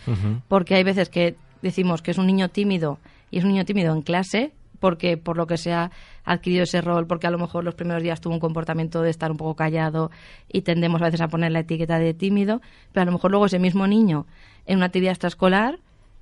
porque 0.49 0.77
hay 0.77 0.83
veces 0.83 1.11
que 1.11 1.37
decimos 1.61 2.01
que 2.01 2.11
es 2.11 2.19
un 2.19 2.27
niño 2.27 2.49
tímido 2.49 3.01
y 3.31 3.37
es 3.39 3.45
un 3.45 3.51
niño 3.51 3.67
tímido 3.67 3.95
en 3.95 4.01
clase, 4.01 4.53
porque 4.81 5.17
por 5.17 5.37
lo 5.37 5.47
que 5.47 5.57
sea 5.57 5.91
ha 6.25 6.33
adquirido 6.33 6.65
ese 6.65 6.81
rol, 6.81 7.07
porque 7.07 7.27
a 7.27 7.31
lo 7.31 7.39
mejor 7.39 7.65
los 7.65 7.75
primeros 7.75 8.03
días 8.03 8.21
tuvo 8.21 8.35
un 8.35 8.41
comportamiento 8.41 9.03
de 9.03 9.11
estar 9.11 9.31
un 9.31 9.37
poco 9.37 9.55
callado 9.55 10.11
y 10.53 10.63
tendemos 10.63 11.01
a 11.03 11.07
veces 11.07 11.21
a 11.21 11.29
poner 11.29 11.53
la 11.53 11.61
etiqueta 11.61 11.99
de 11.99 12.15
tímido, 12.15 12.61
pero 12.93 13.03
a 13.03 13.07
lo 13.07 13.13
mejor 13.13 13.31
luego 13.31 13.47
ese 13.47 13.59
mismo 13.59 13.87
niño 13.87 14.27
en 14.67 14.77
una 14.77 14.87
actividad 14.87 15.13
extraescolar 15.13 15.79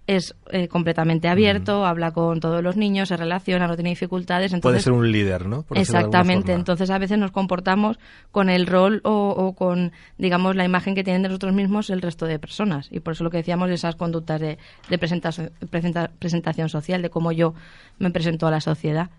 es 0.06 0.36
eh, 0.50 0.68
completamente 0.68 1.26
abierto, 1.28 1.84
habla 1.84 2.12
con 2.12 2.38
todos 2.38 2.62
los 2.62 2.76
niños, 2.76 3.08
se 3.08 3.16
relaciona, 3.16 3.66
no 3.66 3.74
tiene 3.74 3.90
dificultades. 3.90 4.52
Entonces, 4.52 4.62
Puede 4.62 4.80
ser 4.80 4.92
un 4.92 5.10
líder, 5.10 5.46
¿no? 5.46 5.62
Por 5.62 5.76
Exactamente. 5.78 6.52
Entonces 6.52 6.90
a 6.90 6.98
veces 6.98 7.18
nos 7.18 7.32
comportamos 7.32 7.98
con 8.30 8.48
el 8.48 8.66
rol 8.66 9.00
o, 9.02 9.30
o 9.30 9.54
con, 9.54 9.90
digamos, 10.16 10.54
la 10.54 10.64
imagen 10.64 10.94
que 10.94 11.02
tienen 11.02 11.22
de 11.22 11.28
nosotros 11.28 11.52
mismos 11.54 11.90
el 11.90 12.02
resto 12.02 12.26
de 12.26 12.38
personas. 12.38 12.88
Y 12.92 13.00
por 13.00 13.14
eso 13.14 13.24
lo 13.24 13.30
que 13.30 13.38
decíamos 13.38 13.68
de 13.68 13.74
esas 13.74 13.96
conductas 13.96 14.40
de, 14.40 14.58
de 14.88 14.98
presentación, 14.98 15.50
presenta- 15.70 16.10
presentación 16.18 16.68
social, 16.68 17.02
de 17.02 17.10
cómo 17.10 17.32
yo 17.32 17.54
me 17.98 18.10
presento 18.10 18.46
a 18.46 18.50
la 18.52 18.60
sociedad. 18.60 19.10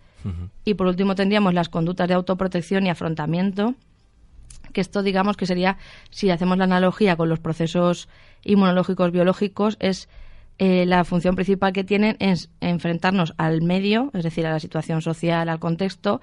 Y 0.66 0.74
por 0.74 0.88
último 0.88 1.16
tendríamos 1.16 1.54
las 1.54 1.70
conductas 1.70 2.08
de 2.08 2.14
autoprotección 2.14 2.86
y 2.86 2.90
afrontamiento, 2.90 3.76
que 4.74 4.82
esto 4.82 5.02
digamos 5.02 5.38
que 5.38 5.46
sería, 5.46 5.78
si 6.10 6.30
hacemos 6.32 6.58
la 6.58 6.66
analogía 6.66 7.16
con 7.16 7.30
los 7.30 7.40
procesos 7.40 8.10
inmunológicos 8.44 9.12
biológicos, 9.12 9.78
es 9.80 10.10
eh, 10.60 10.86
la 10.86 11.04
función 11.04 11.36
principal 11.36 11.74
que 11.74 11.84
tienen 11.84 12.18
es 12.20 12.50
enfrentarnos 12.62 13.34
al 13.38 13.62
medio, 13.62 14.10
es 14.14 14.24
decir, 14.24 14.46
a 14.48 14.52
la 14.52 14.60
situación 14.60 15.02
social, 15.02 15.50
al 15.50 15.60
contexto, 15.60 16.22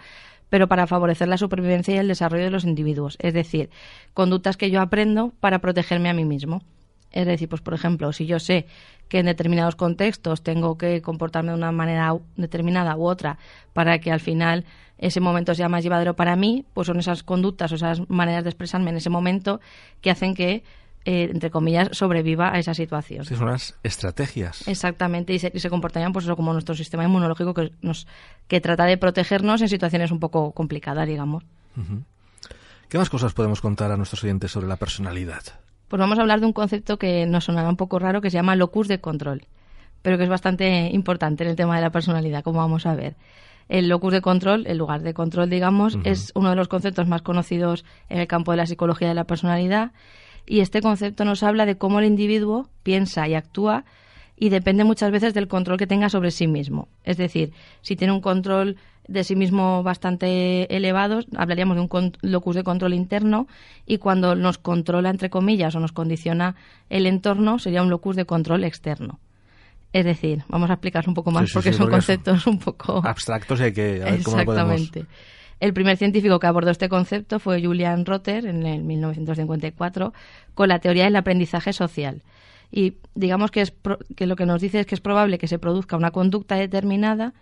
pero 0.48 0.68
para 0.68 0.86
favorecer 0.86 1.28
la 1.28 1.38
supervivencia 1.38 1.94
y 1.94 1.98
el 1.98 2.08
desarrollo 2.08 2.44
de 2.44 2.50
los 2.50 2.64
individuos. 2.64 3.16
Es 3.20 3.34
decir, 3.34 3.70
conductas 4.12 4.56
que 4.56 4.70
yo 4.70 4.80
aprendo 4.80 5.32
para 5.40 5.60
protegerme 5.60 6.08
a 6.08 6.14
mí 6.14 6.24
mismo. 6.24 6.62
Es 7.10 7.26
decir, 7.26 7.48
pues 7.48 7.62
por 7.62 7.74
ejemplo, 7.74 8.12
si 8.12 8.26
yo 8.26 8.40
sé 8.40 8.66
que 9.08 9.20
en 9.20 9.26
determinados 9.26 9.76
contextos 9.76 10.42
tengo 10.42 10.76
que 10.76 11.00
comportarme 11.00 11.52
de 11.52 11.58
una 11.58 11.70
manera 11.70 12.16
determinada 12.36 12.96
u 12.96 13.04
otra 13.04 13.38
para 13.72 14.00
que 14.00 14.10
al 14.10 14.18
final 14.18 14.64
ese 14.98 15.20
momento 15.20 15.54
sea 15.54 15.68
más 15.68 15.84
llevadero 15.84 16.16
para 16.16 16.34
mí, 16.34 16.64
pues 16.74 16.86
son 16.86 16.98
esas 16.98 17.22
conductas 17.22 17.70
o 17.70 17.76
esas 17.76 18.08
maneras 18.08 18.42
de 18.42 18.50
expresarme 18.50 18.90
en 18.90 18.96
ese 18.96 19.10
momento 19.10 19.60
que 20.00 20.10
hacen 20.10 20.34
que, 20.34 20.64
eh, 21.04 21.28
entre 21.30 21.50
comillas, 21.50 21.88
sobreviva 21.92 22.52
a 22.54 22.58
esa 22.58 22.72
situación. 22.72 23.24
Sí, 23.24 23.34
son 23.34 23.48
unas 23.48 23.74
estrategias. 23.82 24.66
Exactamente, 24.66 25.34
y 25.34 25.38
se, 25.38 25.52
y 25.54 25.60
se 25.60 25.68
comportarían 25.68 26.12
pues 26.12 26.24
eso 26.24 26.34
como 26.34 26.52
nuestro 26.52 26.74
sistema 26.74 27.04
inmunológico 27.04 27.52
que 27.52 27.72
nos 27.82 28.06
que 28.48 28.60
trata 28.60 28.86
de 28.86 28.96
protegernos 28.96 29.60
en 29.60 29.68
situaciones 29.68 30.10
un 30.10 30.20
poco 30.20 30.52
complicadas, 30.52 31.06
digamos. 31.06 31.44
¿Qué 32.88 32.98
más 32.98 33.10
cosas 33.10 33.34
podemos 33.34 33.60
contar 33.60 33.90
a 33.90 33.96
nuestros 33.96 34.24
oyentes 34.24 34.50
sobre 34.50 34.66
la 34.66 34.76
personalidad? 34.76 35.42
Pues 35.88 36.00
vamos 36.00 36.18
a 36.18 36.22
hablar 36.22 36.40
de 36.40 36.46
un 36.46 36.52
concepto 36.52 36.98
que 36.98 37.26
nos 37.26 37.44
sonará 37.44 37.68
un 37.68 37.76
poco 37.76 37.98
raro, 37.98 38.20
que 38.20 38.30
se 38.30 38.36
llama 38.36 38.56
locus 38.56 38.88
de 38.88 39.00
control, 39.00 39.46
pero 40.00 40.16
que 40.16 40.24
es 40.24 40.30
bastante 40.30 40.88
importante 40.92 41.44
en 41.44 41.50
el 41.50 41.56
tema 41.56 41.76
de 41.76 41.82
la 41.82 41.90
personalidad, 41.90 42.42
como 42.42 42.60
vamos 42.60 42.86
a 42.86 42.94
ver. 42.94 43.14
El 43.68 43.88
locus 43.88 44.12
de 44.12 44.20
control, 44.20 44.66
el 44.66 44.78
lugar 44.78 45.02
de 45.02 45.14
control, 45.14 45.50
digamos, 45.50 45.98
es 46.04 46.32
uno 46.34 46.50
de 46.50 46.56
los 46.56 46.68
conceptos 46.68 47.08
más 47.08 47.22
conocidos 47.22 47.84
en 48.08 48.20
el 48.20 48.26
campo 48.26 48.50
de 48.52 48.58
la 48.58 48.66
psicología 48.66 49.08
de 49.08 49.14
la 49.14 49.24
personalidad 49.24 49.92
y 50.46 50.60
este 50.60 50.82
concepto 50.82 51.24
nos 51.24 51.42
habla 51.42 51.66
de 51.66 51.76
cómo 51.76 52.00
el 52.00 52.06
individuo 52.06 52.68
piensa 52.82 53.26
y 53.28 53.34
actúa 53.34 53.84
y 54.36 54.48
depende 54.48 54.84
muchas 54.84 55.10
veces 55.10 55.34
del 55.34 55.48
control 55.48 55.78
que 55.78 55.86
tenga 55.86 56.08
sobre 56.08 56.30
sí 56.30 56.46
mismo. 56.46 56.88
Es 57.04 57.16
decir, 57.16 57.52
si 57.82 57.96
tiene 57.96 58.12
un 58.12 58.20
control 58.20 58.76
de 59.06 59.22
sí 59.22 59.36
mismo 59.36 59.82
bastante 59.82 60.74
elevado, 60.74 61.20
hablaríamos 61.36 61.76
de 61.76 61.82
un 61.82 62.12
locus 62.22 62.56
de 62.56 62.64
control 62.64 62.94
interno 62.94 63.46
y 63.86 63.98
cuando 63.98 64.34
nos 64.34 64.58
controla, 64.58 65.10
entre 65.10 65.30
comillas, 65.30 65.74
o 65.74 65.80
nos 65.80 65.92
condiciona 65.92 66.56
el 66.88 67.06
entorno, 67.06 67.58
sería 67.58 67.82
un 67.82 67.90
locus 67.90 68.16
de 68.16 68.24
control 68.24 68.64
externo. 68.64 69.20
Es 69.92 70.04
decir, 70.04 70.42
vamos 70.48 70.70
a 70.70 70.74
explicar 70.74 71.04
un 71.06 71.14
poco 71.14 71.30
más 71.30 71.44
Sí, 71.44 71.48
sí, 71.48 71.54
porque 71.54 71.72
sí, 71.72 71.78
son 71.78 71.86
porque 71.86 71.96
conceptos 71.96 72.46
un 72.48 72.58
poco 72.58 73.00
Abstractos 73.06 73.60
y 73.60 73.62
hay 73.62 73.72
que 73.72 74.02
a 74.02 74.10
ver 74.10 74.22
cómo 74.24 74.38
lo 74.38 74.44
podemos... 74.44 74.90
El 75.60 75.72
primer 75.72 75.96
científico 75.96 76.38
que 76.38 76.46
abordó 76.46 76.70
este 76.70 76.88
concepto 76.88 77.38
fue 77.38 77.62
Julian 77.62 78.04
Rotter 78.04 78.46
en 78.46 78.66
el 78.66 78.82
1954 78.82 80.12
con 80.54 80.68
la 80.68 80.78
teoría 80.78 81.04
del 81.04 81.16
aprendizaje 81.16 81.72
social. 81.72 82.22
Y 82.70 82.94
digamos 83.14 83.50
que, 83.50 83.60
es 83.60 83.70
pro- 83.70 83.98
que 84.16 84.26
lo 84.26 84.36
que 84.36 84.46
nos 84.46 84.60
dice 84.60 84.80
es 84.80 84.86
que 84.86 84.94
es 84.94 85.00
probable 85.00 85.38
que 85.38 85.48
se 85.48 85.58
produzca 85.58 85.96
una 85.96 86.10
conducta 86.10 86.56
determinada 86.56 87.32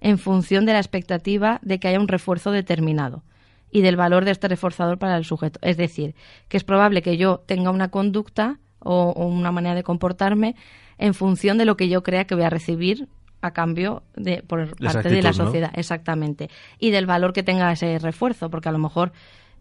en 0.00 0.18
función 0.18 0.66
de 0.66 0.72
la 0.72 0.78
expectativa 0.78 1.60
de 1.62 1.78
que 1.78 1.88
haya 1.88 2.00
un 2.00 2.08
refuerzo 2.08 2.50
determinado 2.50 3.22
y 3.70 3.82
del 3.82 3.96
valor 3.96 4.24
de 4.24 4.32
este 4.32 4.48
reforzador 4.48 4.98
para 4.98 5.16
el 5.16 5.24
sujeto. 5.24 5.60
Es 5.62 5.76
decir, 5.76 6.14
que 6.48 6.56
es 6.56 6.64
probable 6.64 7.02
que 7.02 7.16
yo 7.16 7.38
tenga 7.46 7.70
una 7.70 7.88
conducta 7.90 8.58
o 8.80 9.12
una 9.26 9.52
manera 9.52 9.74
de 9.74 9.82
comportarme 9.84 10.56
en 10.98 11.14
función 11.14 11.56
de 11.58 11.66
lo 11.66 11.76
que 11.76 11.88
yo 11.88 12.02
crea 12.02 12.24
que 12.24 12.34
voy 12.34 12.44
a 12.44 12.50
recibir 12.50 13.06
a 13.42 13.52
cambio 13.52 14.02
de 14.16 14.42
por 14.42 14.60
esa 14.60 14.74
parte 14.94 15.08
de 15.10 15.22
la 15.22 15.30
sociedad, 15.46 15.70
exactamente, 15.74 16.50
y 16.78 16.90
del 16.90 17.06
valor 17.06 17.32
que 17.32 17.42
tenga 17.42 17.72
ese 17.72 17.98
refuerzo, 17.98 18.50
porque 18.50 18.68
a 18.68 18.72
lo 18.72 18.78
mejor, 18.78 19.12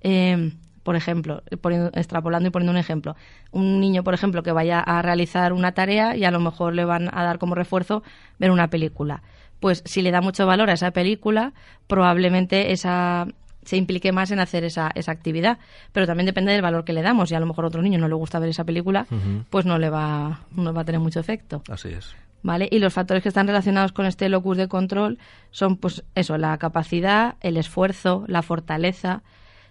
eh, 0.01 0.51
por 0.83 0.95
ejemplo, 0.95 1.43
poniendo- 1.61 1.91
extrapolando 1.93 2.47
y 2.47 2.51
poniendo 2.51 2.71
un 2.71 2.77
ejemplo, 2.77 3.15
un 3.51 3.79
niño, 3.79 4.03
por 4.03 4.13
ejemplo, 4.13 4.43
que 4.43 4.51
vaya 4.51 4.79
a 4.79 5.01
realizar 5.01 5.53
una 5.53 5.73
tarea 5.73 6.15
y 6.15 6.23
a 6.25 6.31
lo 6.31 6.39
mejor 6.39 6.73
le 6.73 6.85
van 6.85 7.09
a 7.15 7.23
dar 7.23 7.37
como 7.37 7.53
refuerzo 7.55 8.03
ver 8.39 8.51
una 8.51 8.69
película. 8.69 9.21
Pues 9.59 9.81
si 9.85 10.01
le 10.01 10.11
da 10.11 10.21
mucho 10.21 10.45
valor 10.47 10.69
a 10.69 10.73
esa 10.73 10.91
película, 10.91 11.53
probablemente 11.87 12.71
esa 12.71 13.27
se 13.63 13.75
implique 13.77 14.11
más 14.13 14.31
en 14.31 14.39
hacer 14.39 14.63
esa, 14.63 14.89
esa 14.95 15.11
actividad. 15.11 15.59
Pero 15.91 16.07
también 16.07 16.25
depende 16.25 16.53
del 16.53 16.61
valor 16.61 16.85
que 16.85 16.93
le 16.93 17.01
damos. 17.01 17.29
Y 17.29 17.35
a 17.35 17.39
lo 17.41 17.45
mejor 17.45 17.65
a 17.65 17.67
otro 17.67 17.81
niño 17.81 17.99
no 17.99 18.07
le 18.07 18.15
gusta 18.15 18.39
ver 18.39 18.49
esa 18.49 18.63
película, 18.63 19.05
pues 19.49 19.65
no 19.65 19.77
le 19.77 19.89
va, 19.89 20.39
no 20.55 20.73
va 20.73 20.81
a 20.81 20.85
tener 20.85 21.01
mucho 21.01 21.19
efecto. 21.19 21.61
Así 21.69 21.89
es. 21.89 22.15
¿Vale? 22.41 22.69
Y 22.71 22.79
los 22.79 22.93
factores 22.93 23.21
que 23.21 23.29
están 23.29 23.47
relacionados 23.47 23.91
con 23.91 24.05
este 24.05 24.29
locus 24.29 24.57
de 24.57 24.67
control 24.67 25.19
son, 25.51 25.75
pues, 25.75 26.03
eso, 26.15 26.37
la 26.37 26.57
capacidad, 26.57 27.35
el 27.41 27.57
esfuerzo, 27.57 28.23
la 28.27 28.41
fortaleza, 28.41 29.23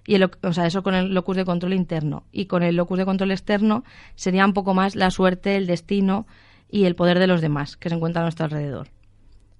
y 0.06 0.14
el, 0.14 0.30
o 0.42 0.52
sea, 0.52 0.66
eso 0.66 0.82
con 0.82 0.94
el 0.94 1.12
locus 1.12 1.36
de 1.36 1.44
control 1.44 1.74
interno. 1.74 2.24
Y 2.32 2.46
con 2.46 2.62
el 2.62 2.76
locus 2.76 2.98
de 2.98 3.04
control 3.04 3.30
externo 3.30 3.84
sería 4.16 4.46
un 4.46 4.54
poco 4.54 4.72
más 4.72 4.96
la 4.96 5.10
suerte, 5.10 5.56
el 5.56 5.66
destino 5.66 6.26
y 6.70 6.84
el 6.84 6.94
poder 6.94 7.18
de 7.18 7.26
los 7.26 7.40
demás 7.40 7.76
que 7.76 7.90
se 7.90 7.94
encuentran 7.94 8.22
a 8.22 8.26
nuestro 8.26 8.46
alrededor. 8.46 8.88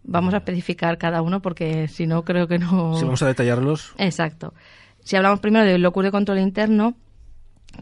Vamos 0.04 0.32
a 0.32 0.38
especificar 0.38 0.96
cada 0.96 1.20
uno 1.20 1.42
porque 1.42 1.86
si 1.88 2.06
no 2.06 2.24
creo 2.24 2.48
que 2.48 2.58
no... 2.58 2.94
Si 2.96 3.04
vamos 3.04 3.22
a 3.22 3.26
detallarlos, 3.26 3.94
Exacto. 3.98 4.54
Si 5.00 5.16
hablamos 5.16 5.40
primero 5.40 5.66
del 5.66 5.82
locus 5.82 6.04
de 6.04 6.10
control 6.10 6.38
interno, 6.38 6.94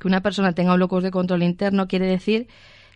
que 0.01 0.09
una 0.09 0.21
persona 0.21 0.53
tenga 0.53 0.75
un 0.75 0.81
locus 0.81 1.05
de 1.05 1.13
control 1.13 1.45
interno 1.45 1.87
quiere 1.87 2.07
decir 2.07 2.49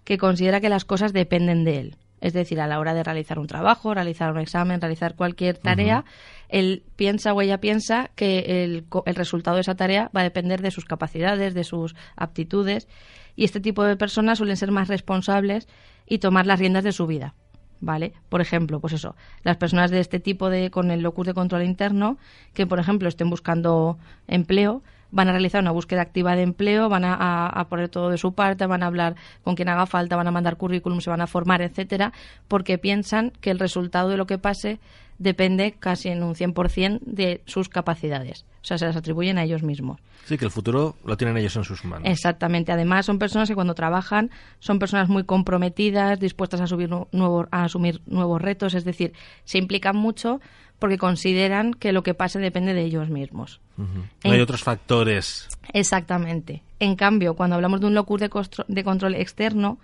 que 0.02 0.18
considera 0.18 0.60
que 0.60 0.68
las 0.68 0.84
cosas 0.84 1.12
dependen 1.12 1.62
de 1.64 1.78
él. 1.78 1.96
Es 2.20 2.32
decir, 2.32 2.60
a 2.60 2.66
la 2.66 2.78
hora 2.78 2.94
de 2.94 3.02
realizar 3.02 3.38
un 3.38 3.46
trabajo, 3.46 3.94
realizar 3.94 4.30
un 4.30 4.38
examen, 4.38 4.80
realizar 4.80 5.14
cualquier 5.14 5.56
tarea, 5.58 6.04
él 6.48 6.82
piensa 6.96 7.32
o 7.32 7.40
ella 7.40 7.58
piensa 7.58 8.10
que 8.14 8.64
el, 8.64 8.84
el 9.06 9.14
resultado 9.14 9.56
de 9.56 9.62
esa 9.62 9.74
tarea 9.74 10.10
va 10.14 10.20
a 10.20 10.24
depender 10.24 10.60
de 10.60 10.70
sus 10.70 10.84
capacidades, 10.84 11.54
de 11.54 11.64
sus 11.64 11.94
aptitudes. 12.16 12.88
Y 13.36 13.44
este 13.44 13.60
tipo 13.60 13.84
de 13.84 13.96
personas 13.96 14.38
suelen 14.38 14.56
ser 14.56 14.70
más 14.70 14.88
responsables 14.88 15.68
y 16.06 16.18
tomar 16.18 16.46
las 16.46 16.58
riendas 16.58 16.84
de 16.84 16.92
su 16.92 17.06
vida. 17.06 17.34
¿Vale? 17.82 18.12
Por 18.28 18.42
ejemplo, 18.42 18.78
pues 18.78 18.92
eso, 18.92 19.16
las 19.42 19.56
personas 19.56 19.90
de 19.90 20.00
este 20.00 20.20
tipo 20.20 20.50
de 20.50 20.70
con 20.70 20.90
el 20.90 21.00
locus 21.00 21.28
de 21.28 21.32
control 21.32 21.62
interno 21.62 22.18
que, 22.52 22.66
por 22.66 22.78
ejemplo, 22.78 23.08
estén 23.08 23.30
buscando 23.30 23.96
empleo, 24.28 24.82
van 25.12 25.28
a 25.28 25.32
realizar 25.32 25.60
una 25.60 25.70
búsqueda 25.72 26.02
activa 26.02 26.36
de 26.36 26.42
empleo, 26.42 26.88
van 26.88 27.04
a, 27.04 27.14
a- 27.14 27.48
a 27.48 27.68
poner 27.68 27.88
todo 27.88 28.10
de 28.10 28.18
su 28.18 28.32
parte, 28.34 28.66
van 28.66 28.82
a 28.82 28.86
hablar 28.86 29.16
con 29.42 29.54
quien 29.54 29.68
haga 29.68 29.86
falta, 29.86 30.16
van 30.16 30.26
a 30.28 30.30
mandar 30.30 30.56
currículum, 30.56 31.00
se 31.00 31.10
van 31.10 31.20
a 31.20 31.26
formar, 31.26 31.62
etcétera, 31.62 32.12
porque 32.48 32.78
piensan 32.78 33.32
que 33.40 33.50
el 33.50 33.58
resultado 33.58 34.08
de 34.08 34.16
lo 34.16 34.26
que 34.26 34.38
pase 34.38 34.78
depende 35.18 35.74
casi 35.78 36.08
en 36.08 36.22
un 36.22 36.34
100% 36.34 37.00
de 37.02 37.42
sus 37.44 37.68
capacidades. 37.68 38.46
O 38.62 38.64
sea, 38.64 38.78
se 38.78 38.86
las 38.86 38.96
atribuyen 38.96 39.36
a 39.38 39.42
ellos 39.44 39.62
mismos. 39.62 39.98
sí 40.24 40.38
que 40.38 40.44
el 40.46 40.50
futuro 40.50 40.96
lo 41.04 41.16
tienen 41.16 41.36
ellos 41.36 41.56
en 41.56 41.64
sus 41.64 41.84
manos. 41.84 42.08
Exactamente. 42.08 42.72
Además, 42.72 43.04
son 43.06 43.18
personas 43.18 43.48
que 43.48 43.54
cuando 43.54 43.74
trabajan 43.74 44.30
son 44.60 44.78
personas 44.78 45.08
muy 45.08 45.24
comprometidas, 45.24 46.18
dispuestas 46.20 46.60
a, 46.62 46.66
subir 46.66 46.88
nu- 46.88 47.06
nuevo- 47.12 47.48
a 47.50 47.64
asumir 47.64 48.00
nuevos 48.06 48.40
retos, 48.40 48.74
es 48.74 48.84
decir, 48.84 49.12
se 49.44 49.58
implican 49.58 49.96
mucho 49.96 50.40
porque 50.80 50.98
consideran 50.98 51.72
que 51.74 51.92
lo 51.92 52.02
que 52.02 52.14
pase 52.14 52.40
depende 52.40 52.74
de 52.74 52.82
ellos 52.82 53.08
mismos. 53.08 53.60
En- 53.78 54.08
No 54.24 54.32
hay 54.32 54.40
otros 54.40 54.64
factores. 54.64 55.48
Exactamente. 55.72 56.62
En 56.80 56.96
cambio, 56.96 57.34
cuando 57.34 57.54
hablamos 57.56 57.80
de 57.80 57.86
un 57.86 57.94
locus 57.94 58.20
de 58.20 58.82
control 58.84 59.14
externo, 59.14 59.78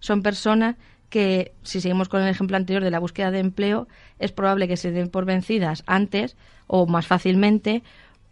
son 0.00 0.22
personas 0.22 0.76
que, 1.08 1.52
si 1.62 1.80
seguimos 1.80 2.08
con 2.08 2.22
el 2.22 2.28
ejemplo 2.28 2.56
anterior 2.56 2.82
de 2.82 2.90
la 2.90 2.98
búsqueda 2.98 3.30
de 3.30 3.38
empleo, 3.38 3.86
es 4.18 4.32
probable 4.32 4.66
que 4.68 4.76
se 4.76 4.90
den 4.90 5.08
por 5.08 5.24
vencidas 5.24 5.82
antes 5.86 6.36
o 6.66 6.86
más 6.86 7.06
fácilmente 7.06 7.82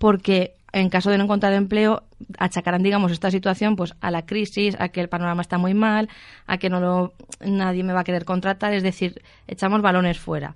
porque 0.01 0.55
en 0.73 0.89
caso 0.89 1.11
de 1.11 1.19
no 1.19 1.25
encontrar 1.25 1.53
empleo 1.53 2.05
achacarán 2.39 2.83
digamos 2.83 3.13
esta 3.13 3.31
situación 3.31 3.77
pues 3.77 3.95
a 4.01 4.11
la 4.11 4.25
crisis 4.25 4.77
a 4.79 4.89
que 4.89 5.01
el 5.01 5.09
panorama 5.09 5.43
está 5.43 5.59
muy 5.59 5.75
mal 5.75 6.09
a 6.47 6.59
que 6.59 6.71
no 6.71 6.81
lo, 6.81 7.13
nadie 7.45 7.83
me 7.85 7.93
va 7.93 8.01
a 8.01 8.05
querer 8.05 8.25
contratar 8.25 8.73
es 8.73 8.83
decir 8.83 9.21
echamos 9.47 9.83
balones 9.83 10.19
fuera 10.19 10.55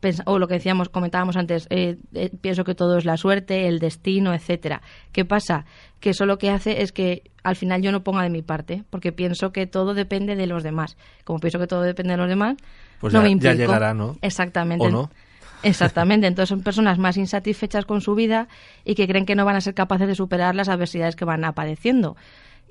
Pens- 0.00 0.22
o 0.24 0.38
lo 0.38 0.48
que 0.48 0.54
decíamos, 0.54 0.88
comentábamos 0.88 1.36
antes, 1.36 1.66
eh, 1.68 1.98
eh, 2.14 2.30
pienso 2.40 2.64
que 2.64 2.74
todo 2.74 2.96
es 2.96 3.04
la 3.04 3.18
suerte, 3.18 3.68
el 3.68 3.80
destino, 3.80 4.32
etcétera. 4.32 4.80
¿Qué 5.12 5.26
pasa? 5.26 5.66
Que 6.00 6.08
eso 6.10 6.24
lo 6.24 6.38
que 6.38 6.48
hace 6.48 6.80
es 6.80 6.90
que 6.90 7.22
al 7.42 7.54
final 7.54 7.82
yo 7.82 7.92
no 7.92 8.02
ponga 8.02 8.22
de 8.22 8.30
mi 8.30 8.40
parte, 8.40 8.82
porque 8.88 9.12
pienso 9.12 9.52
que 9.52 9.66
todo 9.66 9.92
depende 9.92 10.36
de 10.36 10.46
los 10.46 10.62
demás. 10.62 10.96
Como 11.24 11.38
pienso 11.38 11.58
que 11.58 11.66
todo 11.66 11.82
depende 11.82 12.12
de 12.12 12.16
los 12.16 12.30
demás, 12.30 12.56
Pues 12.98 13.12
no 13.12 13.18
ya- 13.18 13.24
me 13.24 13.28
ya 13.28 13.32
implico. 13.32 13.56
llegará, 13.58 13.92
¿no? 13.92 14.16
Exactamente. 14.22 14.86
¿O 14.86 14.90
no? 14.90 15.10
Exactamente, 15.62 16.26
entonces 16.26 16.48
son 16.48 16.62
personas 16.62 16.98
más 16.98 17.16
insatisfechas 17.16 17.84
con 17.84 18.00
su 18.00 18.14
vida 18.14 18.48
y 18.84 18.94
que 18.94 19.06
creen 19.06 19.26
que 19.26 19.34
no 19.34 19.44
van 19.44 19.56
a 19.56 19.60
ser 19.60 19.74
capaces 19.74 20.08
de 20.08 20.14
superar 20.14 20.54
las 20.54 20.68
adversidades 20.68 21.16
que 21.16 21.24
van 21.24 21.44
apareciendo. 21.44 22.16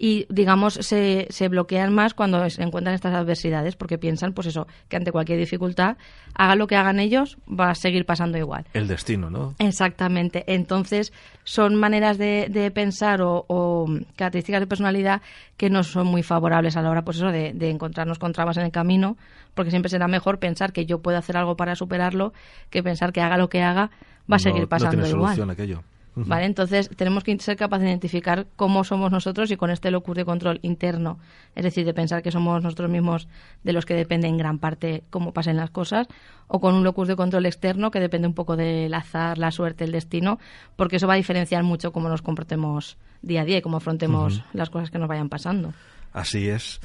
Y 0.01 0.25
digamos 0.29 0.75
se, 0.75 1.27
se 1.29 1.50
bloquean 1.50 1.93
más 1.93 2.13
cuando 2.13 2.50
se 2.50 2.63
encuentran 2.63 2.96
estas 2.96 3.13
adversidades 3.13 3.75
porque 3.75 3.98
piensan 3.98 4.31
pues 4.31 4.48
eso 4.48 4.65
que 4.88 4.96
ante 4.96 5.12
cualquier 5.12 5.38
dificultad 5.38 5.98
hagan 6.36 6.58
lo 6.58 6.67
que 6.67 6.77
hagan 6.77 7.01
ellos 7.01 7.38
va 7.48 7.72
a 7.72 7.75
seguir 7.75 8.05
pasando 8.05 8.38
igual. 8.38 8.65
El 8.74 8.88
destino 8.88 9.29
no 9.29 9.55
exactamente 9.60 10.46
entonces 10.48 11.12
son 11.43 11.75
maneras 11.75 12.17
de, 12.17 12.48
de 12.50 12.72
pensar 12.72 13.22
o, 13.22 13.43
o, 13.50 13.69
características 14.15 14.62
de 14.62 14.67
personalidad 14.67 15.21
que 15.57 15.69
no 15.69 15.83
son 15.83 16.07
muy 16.07 16.24
favorables 16.24 16.77
a 16.77 16.81
la 16.81 16.89
hora 16.89 17.03
pues 17.03 17.17
eso 17.17 17.27
de, 17.27 17.53
de 17.53 17.69
encontrarnos 17.69 18.19
con 18.19 18.33
trabas 18.33 18.57
en 18.57 18.63
el 18.63 18.71
camino 18.71 19.17
porque 19.53 19.71
siempre 19.71 19.89
será 19.89 20.07
mejor 20.07 20.39
pensar 20.39 20.71
que 20.71 20.86
yo 20.86 21.00
puedo 21.00 21.17
hacer 21.17 21.38
algo 21.38 21.55
para 21.55 21.75
superarlo 21.75 22.33
que 22.69 22.83
pensar 22.83 23.12
que 23.12 23.21
haga 23.21 23.38
lo 23.38 23.50
que 23.50 23.62
haga 23.62 23.91
va 24.31 24.38
a 24.38 24.39
seguir 24.39 24.67
pasando 24.67 24.98
no 24.98 25.03
tiene 25.03 25.17
igual 25.17 25.36
solución 25.36 25.50
aquello 25.50 25.83
¿Vale? 26.15 26.45
Entonces 26.45 26.89
tenemos 26.95 27.24
que 27.24 27.38
ser 27.39 27.55
capaces 27.55 27.83
de 27.83 27.89
identificar 27.89 28.48
cómo 28.55 28.83
somos 28.83 29.12
nosotros 29.12 29.51
y 29.51 29.57
con 29.57 29.69
este 29.69 29.91
locus 29.91 30.17
de 30.17 30.25
control 30.25 30.59
interno, 30.63 31.19
es 31.55 31.63
decir, 31.63 31.86
de 31.86 31.93
pensar 31.93 32.21
que 32.21 32.31
somos 32.31 32.62
nosotros 32.62 32.89
mismos 32.89 33.27
de 33.63 33.74
los 33.74 33.86
que 33.86 33.93
depende 33.93 34.27
en 34.27 34.38
gran 34.38 34.59
parte 34.59 35.03
cómo 35.09 35.33
pasen 35.33 35.55
las 35.55 35.69
cosas, 35.69 36.07
o 36.48 36.59
con 36.59 36.75
un 36.75 36.83
locus 36.83 37.07
de 37.07 37.15
control 37.15 37.45
externo 37.45 37.91
que 37.91 38.00
depende 38.00 38.27
un 38.27 38.33
poco 38.33 38.55
del 38.55 38.93
azar, 38.93 39.38
la 39.38 39.51
suerte, 39.51 39.86
el 39.86 39.91
destino, 39.91 40.39
porque 40.75 40.98
eso 40.98 41.07
va 41.07 41.13
a 41.13 41.17
diferenciar 41.17 41.63
mucho 41.63 41.91
cómo 41.91 42.09
nos 42.09 42.21
comportemos 42.21 42.98
día 43.22 43.42
a 43.42 43.46
día 43.46 43.58
y 43.58 43.62
cómo 43.62 43.78
afrontemos 43.78 44.38
uh 44.38 44.40
-huh. 44.40 44.46
las 44.54 44.70
cosas 44.70 44.92
que 44.92 45.00
nos 45.00 45.08
vayan 45.08 45.30
pasando. 45.30 45.74
Así 46.12 46.50
es. 46.50 46.80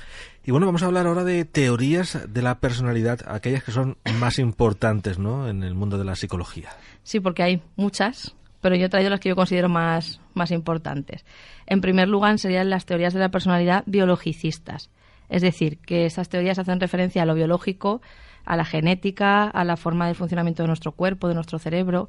Y 0.44 0.50
bueno, 0.50 0.66
vamos 0.66 0.82
a 0.82 0.86
hablar 0.86 1.06
ahora 1.06 1.24
de 1.24 1.44
teorías 1.46 2.18
de 2.28 2.42
la 2.42 2.60
personalidad, 2.60 3.20
aquellas 3.26 3.64
que 3.64 3.72
son 3.72 3.96
más 4.18 4.38
importantes 4.38 5.18
¿no? 5.18 5.48
en 5.48 5.62
el 5.62 5.74
mundo 5.74 5.96
de 5.96 6.04
la 6.04 6.14
psicología. 6.14 6.70
Sí, 7.02 7.20
porque 7.20 7.42
hay 7.42 7.62
muchas 7.76 8.34
pero 8.64 8.76
yo 8.76 8.86
he 8.86 8.88
traído 8.88 9.10
las 9.10 9.20
que 9.20 9.28
yo 9.28 9.36
considero 9.36 9.68
más, 9.68 10.22
más 10.32 10.50
importantes. 10.50 11.26
En 11.66 11.82
primer 11.82 12.08
lugar, 12.08 12.38
serían 12.38 12.70
las 12.70 12.86
teorías 12.86 13.12
de 13.12 13.20
la 13.20 13.28
personalidad 13.28 13.82
biologicistas. 13.84 14.88
Es 15.28 15.42
decir, 15.42 15.76
que 15.80 16.06
estas 16.06 16.30
teorías 16.30 16.58
hacen 16.58 16.80
referencia 16.80 17.22
a 17.22 17.26
lo 17.26 17.34
biológico, 17.34 18.00
a 18.46 18.56
la 18.56 18.64
genética, 18.64 19.44
a 19.44 19.64
la 19.64 19.76
forma 19.76 20.08
de 20.08 20.14
funcionamiento 20.14 20.62
de 20.62 20.68
nuestro 20.68 20.92
cuerpo, 20.92 21.28
de 21.28 21.34
nuestro 21.34 21.58
cerebro, 21.58 22.08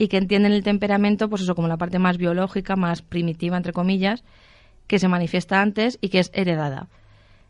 y 0.00 0.08
que 0.08 0.16
entienden 0.16 0.52
el 0.52 0.62
temperamento, 0.62 1.28
pues 1.28 1.42
eso, 1.42 1.54
como 1.54 1.68
la 1.68 1.76
parte 1.76 1.98
más 1.98 2.16
biológica, 2.16 2.74
más 2.74 3.02
primitiva, 3.02 3.58
entre 3.58 3.74
comillas, 3.74 4.24
que 4.86 4.98
se 4.98 5.08
manifiesta 5.08 5.60
antes 5.60 5.98
y 6.00 6.08
que 6.08 6.20
es 6.20 6.30
heredada. 6.32 6.88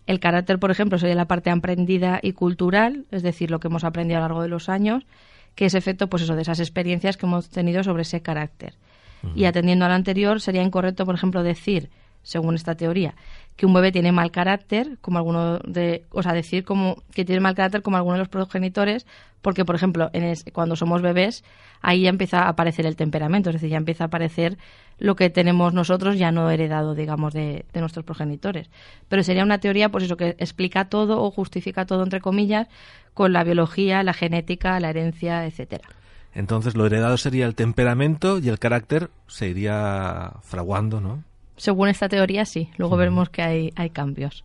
El 0.08 0.18
carácter, 0.18 0.58
por 0.58 0.72
ejemplo, 0.72 0.98
sería 0.98 1.14
la 1.14 1.28
parte 1.28 1.50
aprendida 1.50 2.18
y 2.20 2.32
cultural, 2.32 3.06
es 3.12 3.22
decir, 3.22 3.52
lo 3.52 3.60
que 3.60 3.68
hemos 3.68 3.84
aprendido 3.84 4.18
a 4.18 4.22
lo 4.22 4.26
largo 4.26 4.42
de 4.42 4.48
los 4.48 4.68
años, 4.68 5.06
que 5.54 5.66
es 5.66 5.74
efecto 5.74 6.08
pues 6.08 6.24
eso 6.24 6.34
de 6.34 6.42
esas 6.42 6.58
experiencias 6.58 7.16
que 7.16 7.26
hemos 7.26 7.50
tenido 7.50 7.84
sobre 7.84 8.02
ese 8.02 8.20
carácter. 8.20 8.74
Uh 9.22 9.28
-huh. 9.28 9.32
Y 9.36 9.44
atendiendo 9.44 9.84
a 9.84 9.88
lo 9.88 9.94
anterior, 9.94 10.40
sería 10.40 10.64
incorrecto, 10.64 11.06
por 11.06 11.14
ejemplo, 11.14 11.44
decir, 11.44 11.88
según 12.24 12.56
esta 12.56 12.74
teoría, 12.74 13.14
que 13.60 13.66
un 13.66 13.74
bebé 13.74 13.92
tiene 13.92 14.10
mal 14.10 14.30
carácter, 14.30 14.96
como 15.02 15.18
alguno 15.18 15.58
de, 15.58 16.06
o 16.12 16.22
sea, 16.22 16.32
decir 16.32 16.64
como 16.64 16.96
que 17.12 17.26
tiene 17.26 17.42
mal 17.42 17.54
carácter 17.54 17.82
como 17.82 17.98
alguno 17.98 18.14
de 18.14 18.20
los 18.20 18.30
progenitores, 18.30 19.06
porque 19.42 19.66
por 19.66 19.74
ejemplo, 19.74 20.08
en 20.14 20.24
es, 20.24 20.46
cuando 20.54 20.76
somos 20.76 21.02
bebés, 21.02 21.44
ahí 21.82 22.04
ya 22.04 22.08
empieza 22.08 22.44
a 22.44 22.48
aparecer 22.48 22.86
el 22.86 22.96
temperamento, 22.96 23.50
es 23.50 23.56
decir, 23.56 23.68
ya 23.68 23.76
empieza 23.76 24.04
a 24.04 24.06
aparecer 24.06 24.56
lo 24.98 25.14
que 25.14 25.28
tenemos 25.28 25.74
nosotros 25.74 26.16
ya 26.16 26.32
no 26.32 26.50
heredado, 26.50 26.94
digamos, 26.94 27.34
de, 27.34 27.66
de 27.70 27.80
nuestros 27.80 28.02
progenitores. 28.02 28.70
Pero 29.10 29.22
sería 29.22 29.42
una 29.42 29.58
teoría, 29.58 29.90
pues 29.90 30.04
eso, 30.04 30.16
que 30.16 30.36
explica 30.38 30.86
todo 30.86 31.22
o 31.22 31.30
justifica 31.30 31.84
todo, 31.84 32.02
entre 32.02 32.22
comillas, 32.22 32.66
con 33.12 33.34
la 33.34 33.44
biología, 33.44 34.02
la 34.02 34.14
genética, 34.14 34.80
la 34.80 34.88
herencia, 34.88 35.44
etcétera. 35.44 35.86
Entonces, 36.32 36.74
lo 36.76 36.86
heredado 36.86 37.18
sería 37.18 37.44
el 37.44 37.54
temperamento 37.54 38.38
y 38.38 38.48
el 38.48 38.58
carácter 38.58 39.10
se 39.26 39.48
iría 39.48 40.32
fraguando, 40.44 41.02
¿no? 41.02 41.24
Según 41.60 41.88
esta 41.90 42.08
teoría, 42.08 42.46
sí. 42.46 42.70
Luego 42.78 42.96
mm. 42.96 42.98
veremos 42.98 43.28
que 43.28 43.42
hay, 43.42 43.72
hay 43.76 43.90
cambios. 43.90 44.44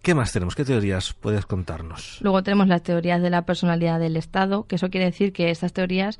¿Qué 0.00 0.14
más 0.14 0.32
tenemos? 0.32 0.54
¿Qué 0.54 0.64
teorías 0.64 1.12
puedes 1.12 1.44
contarnos? 1.44 2.18
Luego 2.22 2.42
tenemos 2.42 2.68
las 2.68 2.82
teorías 2.82 3.20
de 3.20 3.28
la 3.28 3.44
personalidad 3.44 4.00
del 4.00 4.16
Estado, 4.16 4.66
que 4.66 4.76
eso 4.76 4.88
quiere 4.88 5.04
decir 5.04 5.34
que 5.34 5.50
estas 5.50 5.74
teorías 5.74 6.18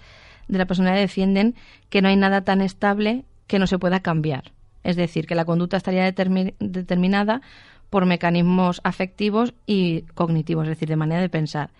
de 0.48 0.58
la 0.58 0.66
personalidad 0.66 1.00
defienden 1.00 1.54
que 1.88 2.02
no 2.02 2.08
hay 2.08 2.16
nada 2.16 2.42
tan 2.42 2.60
estable 2.60 3.24
que 3.46 3.58
no 3.58 3.66
se 3.66 3.78
pueda 3.78 4.00
cambiar. 4.00 4.52
Es 4.84 4.96
decir, 4.96 5.26
que 5.26 5.34
la 5.34 5.46
conducta 5.46 5.78
estaría 5.78 6.04
determin 6.04 6.54
determinada 6.58 7.40
por 7.88 8.04
mecanismos 8.04 8.82
afectivos 8.84 9.54
y 9.66 10.02
cognitivos, 10.14 10.64
es 10.64 10.70
decir, 10.70 10.90
de 10.90 10.96
manera 10.96 11.22
de 11.22 11.30
pensar. 11.30 11.70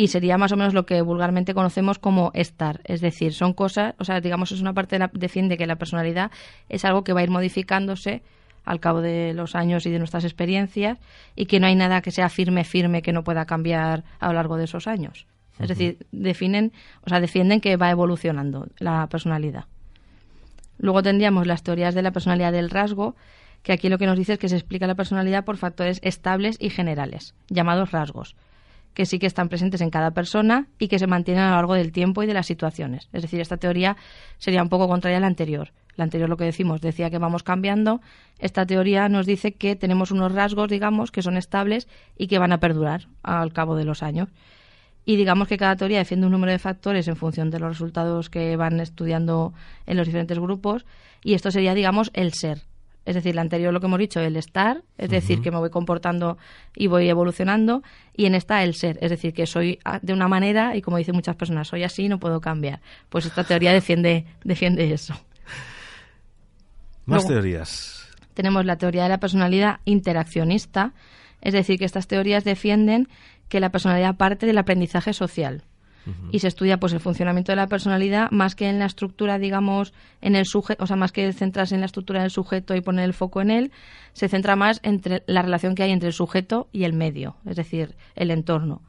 Y 0.00 0.08
sería 0.08 0.38
más 0.38 0.52
o 0.52 0.56
menos 0.56 0.74
lo 0.74 0.86
que 0.86 1.02
vulgarmente 1.02 1.54
conocemos 1.54 1.98
como 1.98 2.30
estar. 2.32 2.80
Es 2.84 3.00
decir, 3.00 3.34
son 3.34 3.52
cosas, 3.52 3.96
o 3.98 4.04
sea, 4.04 4.20
digamos, 4.20 4.52
es 4.52 4.60
una 4.60 4.72
parte 4.72 4.94
de 4.94 5.00
la, 5.00 5.10
defiende 5.12 5.58
que 5.58 5.66
la 5.66 5.74
personalidad 5.74 6.30
es 6.68 6.84
algo 6.84 7.02
que 7.02 7.12
va 7.12 7.18
a 7.18 7.24
ir 7.24 7.30
modificándose 7.30 8.22
al 8.64 8.78
cabo 8.78 9.00
de 9.00 9.34
los 9.34 9.56
años 9.56 9.86
y 9.86 9.90
de 9.90 9.98
nuestras 9.98 10.22
experiencias 10.22 10.98
y 11.34 11.46
que 11.46 11.58
no 11.58 11.66
hay 11.66 11.74
nada 11.74 12.00
que 12.00 12.12
sea 12.12 12.28
firme, 12.28 12.62
firme, 12.62 13.02
que 13.02 13.12
no 13.12 13.24
pueda 13.24 13.44
cambiar 13.44 14.04
a 14.20 14.28
lo 14.28 14.34
largo 14.34 14.56
de 14.56 14.64
esos 14.64 14.86
años. 14.86 15.26
Es 15.54 15.58
uh 15.58 15.64
-huh. 15.64 15.66
decir, 15.66 16.06
definen, 16.12 16.72
o 17.04 17.08
sea, 17.08 17.18
defienden 17.18 17.60
que 17.60 17.76
va 17.76 17.90
evolucionando 17.90 18.68
la 18.78 19.08
personalidad. 19.08 19.64
Luego 20.78 21.02
tendríamos 21.02 21.48
las 21.48 21.64
teorías 21.64 21.96
de 21.96 22.02
la 22.02 22.12
personalidad 22.12 22.52
del 22.52 22.70
rasgo, 22.70 23.16
que 23.64 23.72
aquí 23.72 23.88
lo 23.88 23.98
que 23.98 24.06
nos 24.06 24.16
dice 24.16 24.34
es 24.34 24.38
que 24.38 24.48
se 24.48 24.54
explica 24.54 24.86
la 24.86 24.94
personalidad 24.94 25.44
por 25.44 25.56
factores 25.56 25.98
estables 26.04 26.56
y 26.60 26.70
generales, 26.70 27.34
llamados 27.48 27.90
rasgos, 27.90 28.36
que 28.94 29.06
sí 29.06 29.18
que 29.18 29.26
están 29.26 29.48
presentes 29.48 29.80
en 29.80 29.90
cada 29.90 30.10
persona 30.10 30.66
y 30.78 30.88
que 30.88 30.98
se 30.98 31.06
mantienen 31.06 31.44
a 31.44 31.50
lo 31.50 31.56
largo 31.56 31.74
del 31.74 31.92
tiempo 31.92 32.22
y 32.22 32.26
de 32.26 32.34
las 32.34 32.46
situaciones. 32.46 33.08
Es 33.12 33.22
decir, 33.22 33.40
esta 33.40 33.56
teoría 33.56 33.96
sería 34.38 34.62
un 34.62 34.68
poco 34.68 34.88
contraria 34.88 35.18
a 35.18 35.20
la 35.20 35.26
anterior. 35.26 35.72
La 35.96 36.04
anterior, 36.04 36.28
lo 36.28 36.36
que 36.36 36.44
decimos, 36.44 36.80
decía 36.80 37.10
que 37.10 37.18
vamos 37.18 37.42
cambiando. 37.42 38.00
Esta 38.38 38.64
teoría 38.66 39.08
nos 39.08 39.26
dice 39.26 39.54
que 39.54 39.74
tenemos 39.74 40.12
unos 40.12 40.32
rasgos, 40.32 40.68
digamos, 40.68 41.10
que 41.10 41.22
son 41.22 41.36
estables 41.36 41.88
y 42.16 42.28
que 42.28 42.38
van 42.38 42.52
a 42.52 42.60
perdurar 42.60 43.08
al 43.22 43.52
cabo 43.52 43.74
de 43.74 43.84
los 43.84 44.04
años. 44.04 44.28
Y 45.04 45.16
digamos 45.16 45.48
que 45.48 45.56
cada 45.56 45.74
teoría 45.74 45.98
defiende 45.98 46.26
un 46.26 46.32
número 46.32 46.52
de 46.52 46.58
factores 46.58 47.08
en 47.08 47.16
función 47.16 47.50
de 47.50 47.58
los 47.58 47.70
resultados 47.70 48.30
que 48.30 48.56
van 48.56 48.78
estudiando 48.78 49.54
en 49.86 49.96
los 49.96 50.06
diferentes 50.06 50.38
grupos. 50.38 50.86
Y 51.24 51.34
esto 51.34 51.50
sería, 51.50 51.74
digamos, 51.74 52.10
el 52.14 52.32
ser. 52.32 52.67
Es 53.08 53.14
decir, 53.14 53.34
la 53.34 53.40
anterior 53.40 53.72
lo 53.72 53.80
que 53.80 53.86
hemos 53.86 53.98
dicho, 53.98 54.20
el 54.20 54.36
estar, 54.36 54.82
es 54.98 55.08
decir, 55.08 55.38
uh 55.38 55.40
-huh. 55.40 55.44
que 55.44 55.50
me 55.50 55.56
voy 55.56 55.70
comportando 55.70 56.36
y 56.76 56.88
voy 56.88 57.08
evolucionando, 57.08 57.82
y 58.14 58.26
en 58.26 58.34
esta 58.34 58.62
el 58.62 58.74
ser, 58.74 58.98
es 59.00 59.08
decir, 59.08 59.32
que 59.32 59.46
soy 59.46 59.78
de 60.02 60.12
una 60.12 60.28
manera 60.28 60.76
y 60.76 60.82
como 60.82 60.98
dicen 60.98 61.14
muchas 61.14 61.34
personas, 61.34 61.68
soy 61.68 61.84
así 61.84 62.04
y 62.04 62.08
no 62.10 62.18
puedo 62.18 62.42
cambiar. 62.42 62.82
Pues 63.08 63.24
esta 63.24 63.44
teoría 63.44 63.72
defiende, 63.72 64.26
defiende 64.44 64.92
eso. 64.92 65.14
Más 67.06 67.22
Luego, 67.22 67.28
teorías. 67.28 68.06
Tenemos 68.34 68.66
la 68.66 68.76
teoría 68.76 69.04
de 69.04 69.08
la 69.08 69.20
personalidad 69.20 69.80
interaccionista, 69.86 70.92
es 71.40 71.54
decir, 71.54 71.78
que 71.78 71.86
estas 71.86 72.08
teorías 72.08 72.44
defienden 72.44 73.08
que 73.48 73.58
la 73.58 73.70
personalidad 73.70 74.16
parte 74.16 74.44
del 74.44 74.58
aprendizaje 74.58 75.14
social 75.14 75.64
y 76.32 76.38
se 76.38 76.48
estudia 76.48 76.78
pues 76.78 76.92
el 76.92 77.00
funcionamiento 77.00 77.52
de 77.52 77.56
la 77.56 77.66
personalidad 77.66 78.30
más 78.30 78.54
que 78.54 78.68
en 78.68 78.78
la 78.78 78.86
estructura 78.86 79.38
digamos 79.38 79.92
en 80.22 80.36
el 80.36 80.46
sujeto 80.46 80.84
o 80.84 80.86
sea 80.86 80.96
más 80.96 81.12
que 81.12 81.32
centrarse 81.32 81.74
en 81.74 81.80
la 81.80 81.86
estructura 81.86 82.22
del 82.22 82.30
sujeto 82.30 82.74
y 82.74 82.80
poner 82.80 83.04
el 83.04 83.12
foco 83.12 83.40
en 83.40 83.50
él 83.50 83.72
se 84.12 84.28
centra 84.28 84.56
más 84.56 84.80
entre 84.82 85.22
la 85.26 85.42
relación 85.42 85.74
que 85.74 85.82
hay 85.82 85.90
entre 85.90 86.08
el 86.08 86.14
sujeto 86.14 86.68
y 86.72 86.84
el 86.84 86.92
medio 86.92 87.36
es 87.46 87.56
decir 87.56 87.94
el 88.14 88.30
entorno. 88.30 88.82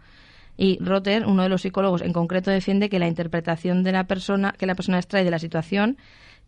Y 0.62 0.78
Rotter 0.82 1.26
uno 1.26 1.44
de 1.44 1.50
los 1.50 1.62
psicólogos 1.62 2.02
en 2.02 2.12
concreto 2.12 2.52
defiende 2.52 2.90
que 2.90 3.00
la 3.00 3.08
interpretación 3.08 3.84
de 3.84 3.94
la 3.94 4.06
persona 4.06 4.54
que 4.58 4.66
la 4.66 4.76
persona 4.76 4.98
extrae 4.98 5.24
de 5.24 5.32
la 5.32 5.40
situación 5.40 5.98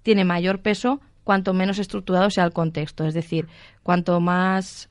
tiene 0.04 0.26
mayor 0.26 0.62
peso 0.62 1.00
cuanto 1.24 1.54
menos 1.54 1.80
estructurado 1.80 2.30
sea 2.30 2.44
el 2.44 2.52
contexto. 2.52 3.06
Es 3.06 3.14
decir 3.14 3.48
cuanto 3.84 4.20
más 4.20 4.90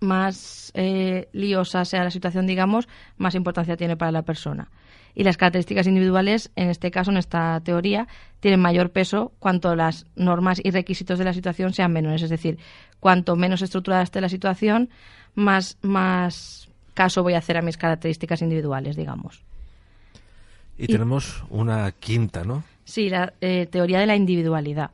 más 0.00 0.70
eh, 0.74 1.28
liosa 1.32 1.84
sea 1.84 2.04
la 2.04 2.10
situación, 2.10 2.46
digamos, 2.46 2.88
más 3.16 3.34
importancia 3.34 3.76
tiene 3.76 3.96
para 3.96 4.12
la 4.12 4.22
persona. 4.22 4.70
Y 5.14 5.24
las 5.24 5.36
características 5.36 5.86
individuales, 5.86 6.50
en 6.54 6.68
este 6.68 6.90
caso, 6.90 7.10
en 7.10 7.16
esta 7.16 7.60
teoría, 7.60 8.06
tienen 8.40 8.60
mayor 8.60 8.90
peso 8.90 9.32
cuanto 9.40 9.74
las 9.74 10.06
normas 10.14 10.60
y 10.62 10.70
requisitos 10.70 11.18
de 11.18 11.24
la 11.24 11.32
situación 11.32 11.72
sean 11.72 11.92
menores. 11.92 12.22
Es 12.22 12.30
decir, 12.30 12.58
cuanto 13.00 13.34
menos 13.34 13.62
estructurada 13.62 14.02
esté 14.02 14.20
la 14.20 14.28
situación, 14.28 14.90
más, 15.34 15.76
más 15.82 16.68
caso 16.94 17.22
voy 17.22 17.34
a 17.34 17.38
hacer 17.38 17.56
a 17.56 17.62
mis 17.62 17.76
características 17.76 18.42
individuales, 18.42 18.94
digamos. 18.94 19.42
Y, 20.76 20.84
y 20.84 20.86
tenemos 20.86 21.42
una 21.50 21.90
quinta, 21.92 22.44
¿no? 22.44 22.62
Sí, 22.84 23.10
la 23.10 23.32
eh, 23.40 23.66
teoría 23.66 23.98
de 23.98 24.06
la 24.06 24.14
individualidad 24.14 24.92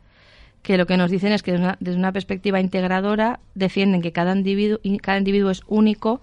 que 0.65 0.79
lo 0.79 0.87
que 0.87 0.97
nos 0.97 1.11
dicen 1.11 1.31
es 1.33 1.43
que 1.43 1.53
desde 1.53 1.65
una, 1.65 1.77
desde 1.79 1.99
una, 1.99 2.11
perspectiva 2.11 2.59
integradora 2.59 3.39
defienden 3.55 4.01
que 4.01 4.13
cada 4.13 4.35
individuo, 4.35 4.81
cada 5.03 5.19
individuo 5.19 5.51
es 5.51 5.61
único, 5.69 6.23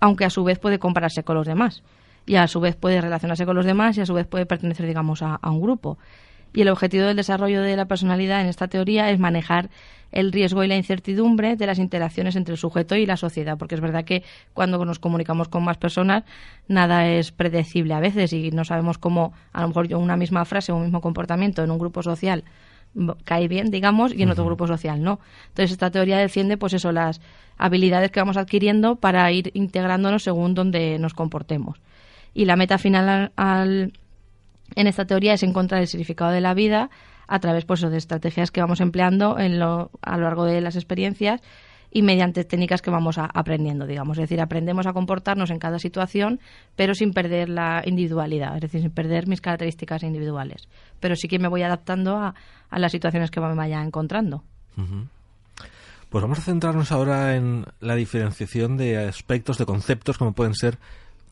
aunque 0.00 0.24
a 0.24 0.30
su 0.30 0.42
vez 0.42 0.58
puede 0.58 0.78
compararse 0.78 1.22
con 1.22 1.36
los 1.36 1.46
demás. 1.46 1.82
Y 2.24 2.36
a 2.36 2.48
su 2.48 2.58
vez 2.58 2.74
puede 2.74 3.02
relacionarse 3.02 3.44
con 3.44 3.54
los 3.54 3.66
demás 3.66 3.98
y 3.98 4.00
a 4.00 4.06
su 4.06 4.14
vez 4.14 4.26
puede 4.26 4.46
pertenecer, 4.46 4.86
digamos, 4.86 5.20
a, 5.20 5.34
a 5.34 5.50
un 5.50 5.60
grupo. 5.60 5.98
Y 6.54 6.62
el 6.62 6.70
objetivo 6.70 7.04
del 7.04 7.16
desarrollo 7.16 7.60
de 7.60 7.76
la 7.76 7.84
personalidad 7.84 8.40
en 8.40 8.46
esta 8.46 8.66
teoría 8.66 9.10
es 9.10 9.18
manejar 9.18 9.68
el 10.10 10.32
riesgo 10.32 10.64
y 10.64 10.68
la 10.68 10.76
incertidumbre 10.76 11.56
de 11.56 11.66
las 11.66 11.78
interacciones 11.78 12.34
entre 12.34 12.52
el 12.52 12.58
sujeto 12.58 12.96
y 12.96 13.04
la 13.04 13.18
sociedad, 13.18 13.58
porque 13.58 13.74
es 13.74 13.80
verdad 13.82 14.04
que 14.04 14.22
cuando 14.54 14.82
nos 14.86 15.00
comunicamos 15.00 15.48
con 15.48 15.64
más 15.64 15.76
personas 15.76 16.24
nada 16.66 17.08
es 17.08 17.30
predecible 17.30 17.92
a 17.92 18.00
veces 18.00 18.32
y 18.32 18.50
no 18.52 18.64
sabemos 18.64 18.96
cómo 18.96 19.34
a 19.52 19.60
lo 19.60 19.68
mejor 19.68 19.94
una 19.94 20.16
misma 20.16 20.44
frase 20.46 20.72
o 20.72 20.76
un 20.76 20.82
mismo 20.82 21.02
comportamiento 21.02 21.62
en 21.62 21.70
un 21.70 21.78
grupo 21.78 22.02
social 22.02 22.44
cae 23.24 23.48
bien, 23.48 23.70
digamos, 23.70 24.14
y 24.14 24.22
en 24.22 24.30
otro 24.30 24.44
grupo 24.44 24.66
social 24.66 25.02
no. 25.02 25.20
Entonces 25.48 25.72
esta 25.72 25.90
teoría 25.90 26.18
defiende 26.18 26.56
pues 26.56 26.72
eso 26.74 26.92
las 26.92 27.20
habilidades 27.56 28.10
que 28.10 28.20
vamos 28.20 28.36
adquiriendo 28.36 28.96
para 28.96 29.30
ir 29.32 29.50
integrándonos 29.54 30.22
según 30.22 30.54
donde 30.54 30.98
nos 30.98 31.14
comportemos. 31.14 31.80
Y 32.34 32.44
la 32.44 32.56
meta 32.56 32.78
final 32.78 33.32
al, 33.36 33.92
en 34.74 34.86
esta 34.86 35.04
teoría 35.06 35.34
es 35.34 35.42
encontrar 35.42 35.80
el 35.80 35.88
significado 35.88 36.30
de 36.30 36.40
la 36.40 36.54
vida 36.54 36.90
a 37.26 37.40
través 37.40 37.64
pues, 37.64 37.80
de 37.80 37.96
estrategias 37.96 38.50
que 38.50 38.60
vamos 38.60 38.80
empleando 38.80 39.38
en 39.38 39.58
lo, 39.58 39.90
a 40.02 40.16
lo 40.16 40.24
largo 40.24 40.44
de 40.44 40.60
las 40.60 40.76
experiencias 40.76 41.40
y 41.92 42.02
mediante 42.02 42.44
técnicas 42.44 42.80
que 42.80 42.90
vamos 42.90 43.18
aprendiendo, 43.18 43.86
digamos. 43.86 44.16
Es 44.16 44.22
decir, 44.22 44.40
aprendemos 44.40 44.86
a 44.86 44.94
comportarnos 44.94 45.50
en 45.50 45.58
cada 45.58 45.78
situación, 45.78 46.40
pero 46.74 46.94
sin 46.94 47.12
perder 47.12 47.50
la 47.50 47.82
individualidad, 47.84 48.54
es 48.54 48.62
decir, 48.62 48.80
sin 48.80 48.90
perder 48.90 49.26
mis 49.26 49.42
características 49.42 50.02
individuales. 50.02 50.68
Pero 51.00 51.16
sí 51.16 51.28
que 51.28 51.38
me 51.38 51.48
voy 51.48 51.62
adaptando 51.62 52.16
a, 52.16 52.34
a 52.70 52.78
las 52.78 52.92
situaciones 52.92 53.30
que 53.30 53.40
me 53.40 53.54
vaya 53.54 53.82
encontrando. 53.82 54.42
Pues 56.08 56.22
vamos 56.22 56.38
a 56.38 56.42
centrarnos 56.42 56.92
ahora 56.92 57.36
en 57.36 57.66
la 57.80 57.94
diferenciación 57.94 58.76
de 58.76 58.96
aspectos, 58.96 59.58
de 59.58 59.66
conceptos 59.66 60.16
como 60.18 60.32
pueden 60.32 60.54
ser 60.54 60.78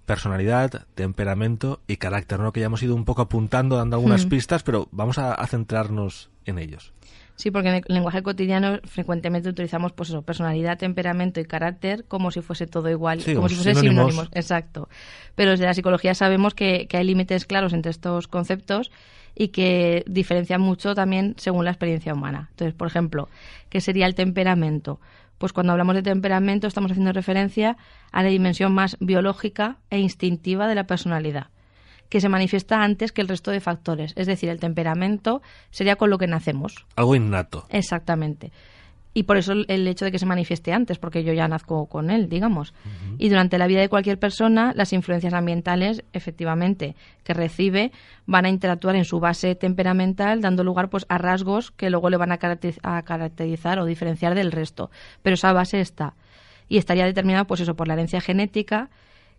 personalidad, 0.07 0.87
temperamento 0.95 1.81
y 1.87 1.97
carácter, 1.97 2.41
¿no? 2.41 2.53
Que 2.53 2.61
ya 2.61 2.67
hemos 2.67 2.83
ido 2.83 2.95
un 2.95 3.05
poco 3.05 3.23
apuntando, 3.23 3.77
dando 3.77 3.97
algunas 3.97 4.27
Hmm. 4.27 4.29
pistas, 4.31 4.63
pero 4.63 4.89
vamos 4.91 5.19
a, 5.19 5.33
a 5.35 5.47
centrarnos 5.47 6.31
en 6.47 6.59
ellos. 6.59 6.93
Sí, 7.41 7.51
porque 7.51 7.71
en 7.71 7.75
el 7.77 7.83
lenguaje 7.89 8.23
cotidiano 8.23 8.81
frecuentemente 8.85 9.49
utilizamos 9.49 9.93
pues 9.93 10.11
eso, 10.11 10.21
personalidad, 10.21 10.77
temperamento 10.77 11.41
y 11.41 11.45
carácter 11.47 12.05
como 12.07 12.31
si 12.31 12.43
fuese 12.43 12.67
todo 12.67 12.91
igual, 12.91 13.21
Sí, 13.21 13.31
como 13.33 13.37
como 13.37 13.49
si 13.49 13.55
fuese 13.55 13.71
sinónimos. 13.81 14.11
sinónimos. 14.13 14.29
Exacto. 14.37 14.89
Pero 15.35 15.53
desde 15.53 15.65
la 15.65 15.73
psicología 15.73 16.15
sabemos 16.15 16.53
que, 16.53 16.87
que 16.87 16.99
hay 16.99 17.05
límites 17.05 17.47
claros 17.47 17.73
entre 17.73 17.91
estos 17.91 18.29
conceptos 18.29 18.91
y 19.35 19.49
que 19.49 20.05
diferencian 20.07 20.61
mucho 20.61 20.95
también 20.95 21.35
según 21.39 21.65
la 21.65 21.71
experiencia 21.71 22.13
humana. 22.13 22.49
Entonces, 22.51 22.75
por 22.75 22.89
ejemplo, 22.89 23.29
¿qué 23.71 23.81
sería 23.81 24.05
el 24.05 24.15
temperamento? 24.15 25.01
Pues 25.39 25.55
cuando 25.55 25.73
hablamos 25.73 25.95
de 25.95 26.03
temperamento 26.03 26.67
estamos 26.67 26.91
haciendo 26.91 27.13
referencia 27.13 27.79
a 28.13 28.23
la 28.23 28.29
dimensión 28.29 28.75
más 28.75 28.99
biológica 29.01 29.79
e 29.89 29.99
instintiva 29.99 30.69
de 30.69 30.75
la 30.75 30.85
personalidad 30.85 31.47
que 32.11 32.21
se 32.21 32.29
manifiesta 32.29 32.83
antes 32.83 33.13
que 33.13 33.23
el 33.23 33.29
resto 33.29 33.51
de 33.51 33.61
factores. 33.61 34.13
Es 34.17 34.27
decir, 34.27 34.51
el 34.51 34.61
temperamento 34.61 35.41
sería 35.71 35.97
con 35.97 36.11
lo 36.11 36.19
que 36.19 36.27
nacemos. 36.27 36.85
Algo 36.97 37.15
innato. 37.17 37.65
Exactamente. 37.71 38.53
Y 39.13 39.25
por 39.25 39.39
eso 39.39 39.53
el- 39.53 39.89
hecho 39.89 40.05
de 40.05 40.13
que 40.13 40.21
se 40.21 40.27
manifieste 40.27 40.73
antes, 40.73 40.99
porque 40.99 41.25
yo 41.25 41.33
ya 41.33 41.49
nazco 41.49 41.87
con 41.87 42.11
él, 42.11 42.29
digamos. 42.29 42.75
Y 43.19 43.29
durante 43.29 43.59
la 43.59 43.67
vida 43.67 43.81
de 43.81 43.89
cualquier 43.89 44.21
persona, 44.21 44.73
las 44.77 44.93
influencias 44.93 45.35
ambientales, 45.35 46.05
efectivamente, 46.13 46.95
que 47.25 47.35
recibe, 47.35 47.91
van 48.27 48.45
a 48.45 48.51
interactuar 48.51 48.95
en 48.95 49.05
su 49.05 49.19
base 49.19 49.57
temperamental, 49.57 50.41
dando 50.41 50.63
lugar 50.63 50.91
pues 50.91 51.07
a 51.09 51.19
rasgos 51.19 51.73
que 51.73 51.91
luego 51.91 52.09
le 52.09 52.19
van 52.19 52.31
a 52.31 52.39
caracteriz- 52.39 52.79
a 52.85 53.03
caracterizar 53.03 53.81
o 53.81 53.85
diferenciar 53.85 54.37
del 54.37 54.53
resto. 54.53 54.91
Pero 55.23 55.35
esa 55.35 55.53
base 55.53 55.81
está. 55.81 56.15
Y 56.69 56.79
estaría 56.79 57.05
determinada, 57.05 57.45
pues 57.49 57.61
eso, 57.61 57.75
por 57.75 57.89
la 57.89 57.95
herencia 57.95 58.21
genética, 58.21 58.91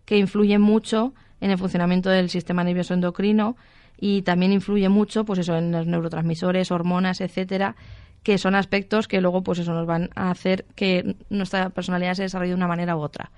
que 0.04 0.18
influye 0.18 0.58
mucho 0.58 1.14
en 1.42 1.50
el 1.50 1.58
funcionamiento 1.58 2.08
del 2.08 2.30
sistema 2.30 2.62
nervioso 2.62 2.94
endocrino 2.94 3.56
y 4.00 4.22
también 4.22 4.52
influye 4.52 4.88
mucho 4.88 5.24
pues 5.24 5.40
eso 5.40 5.56
en 5.56 5.72
los 5.72 5.86
neurotransmisores, 5.86 6.70
hormonas, 6.70 7.20
etcétera, 7.20 7.74
que 8.22 8.38
son 8.38 8.54
aspectos 8.54 9.08
que 9.08 9.20
luego 9.20 9.42
pues 9.42 9.58
eso 9.58 9.74
nos 9.74 9.84
van 9.84 10.08
a 10.14 10.30
hacer 10.30 10.64
que 10.76 11.16
nuestra 11.30 11.70
personalidad 11.70 12.14
se 12.14 12.22
desarrolle 12.22 12.50
de 12.50 12.56
una 12.56 12.68
manera 12.68 12.96
u 12.96 13.00
otra. 13.00 13.30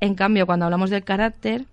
En 0.00 0.14
cambio, 0.14 0.46
cuando 0.46 0.64
hablamos 0.64 0.90
del 0.90 1.04
carácter, 1.04 1.66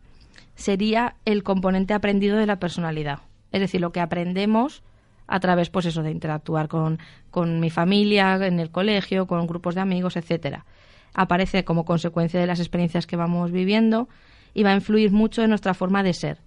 sería 0.56 1.16
el 1.26 1.44
componente 1.44 1.94
aprendido 1.94 2.38
de 2.38 2.46
la 2.46 2.58
personalidad. 2.58 3.20
Es 3.52 3.62
decir, 3.62 3.82
lo 3.82 3.92
que 3.92 4.02
aprendemos 4.02 4.84
a 5.28 5.40
través, 5.40 5.70
pues 5.70 5.86
eso, 5.86 6.04
de 6.04 6.12
interactuar 6.12 6.68
con, 6.68 7.00
con 7.32 7.60
mi 7.60 7.70
familia, 7.70 8.36
en 8.46 8.60
el 8.60 8.70
colegio, 8.70 9.26
con 9.28 9.48
grupos 9.48 9.76
de 9.76 9.82
amigos, 9.82 10.18
etcétera. 10.18 10.66
Aparece 11.14 11.64
como 11.64 11.86
consecuencia 11.86 12.40
de 12.40 12.48
las 12.48 12.60
experiencias 12.60 13.08
que 13.08 13.16
vamos 13.16 13.52
viviendo 13.52 14.08
y 14.56 14.64
va 14.64 14.72
a 14.72 14.76
influir 14.76 15.12
mucho 15.12 15.44
en 15.44 15.50
nuestra 15.50 15.76
forma 15.76 16.02
de 16.02 16.14
ser, 16.14 16.40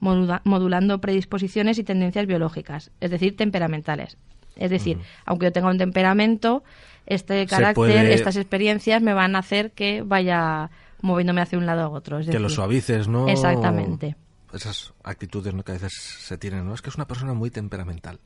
modula- 0.00 0.42
modulando 0.44 1.00
predisposiciones 1.00 1.78
y 1.78 1.82
tendencias 1.82 2.26
biológicas, 2.26 2.92
es 3.00 3.10
decir, 3.10 3.36
temperamentales. 3.36 4.16
Es 4.54 4.70
decir, 4.70 4.98
aunque 5.24 5.46
yo 5.46 5.52
tenga 5.52 5.68
un 5.68 5.76
temperamento, 5.78 6.62
este 7.06 7.44
carácter, 7.46 7.74
puede- 7.74 8.14
estas 8.14 8.36
experiencias 8.36 9.02
me 9.02 9.12
van 9.12 9.34
a 9.36 9.40
hacer 9.40 9.72
que 9.72 10.02
vaya 10.02 10.70
moviéndome 11.02 11.40
hacia 11.42 11.58
un 11.58 11.66
lado 11.66 11.82
a 11.82 11.88
otro. 11.88 12.18
Es 12.20 12.26
que 12.26 12.38
lo 12.38 12.44
decir, 12.44 12.54
suavices, 12.56 13.08
¿no? 13.08 13.28
Exactamente. 13.28 14.16
Esas 14.54 14.94
actitudes 15.04 15.52
¿no? 15.52 15.62
que 15.62 15.72
a 15.72 15.74
veces 15.74 15.92
se 15.92 16.38
tienen, 16.38 16.66
¿no? 16.66 16.72
Es 16.72 16.80
que 16.80 16.88
es 16.88 16.96
una 16.96 17.06
persona 17.06 17.34
muy 17.34 17.50
temperamental. 17.50 18.18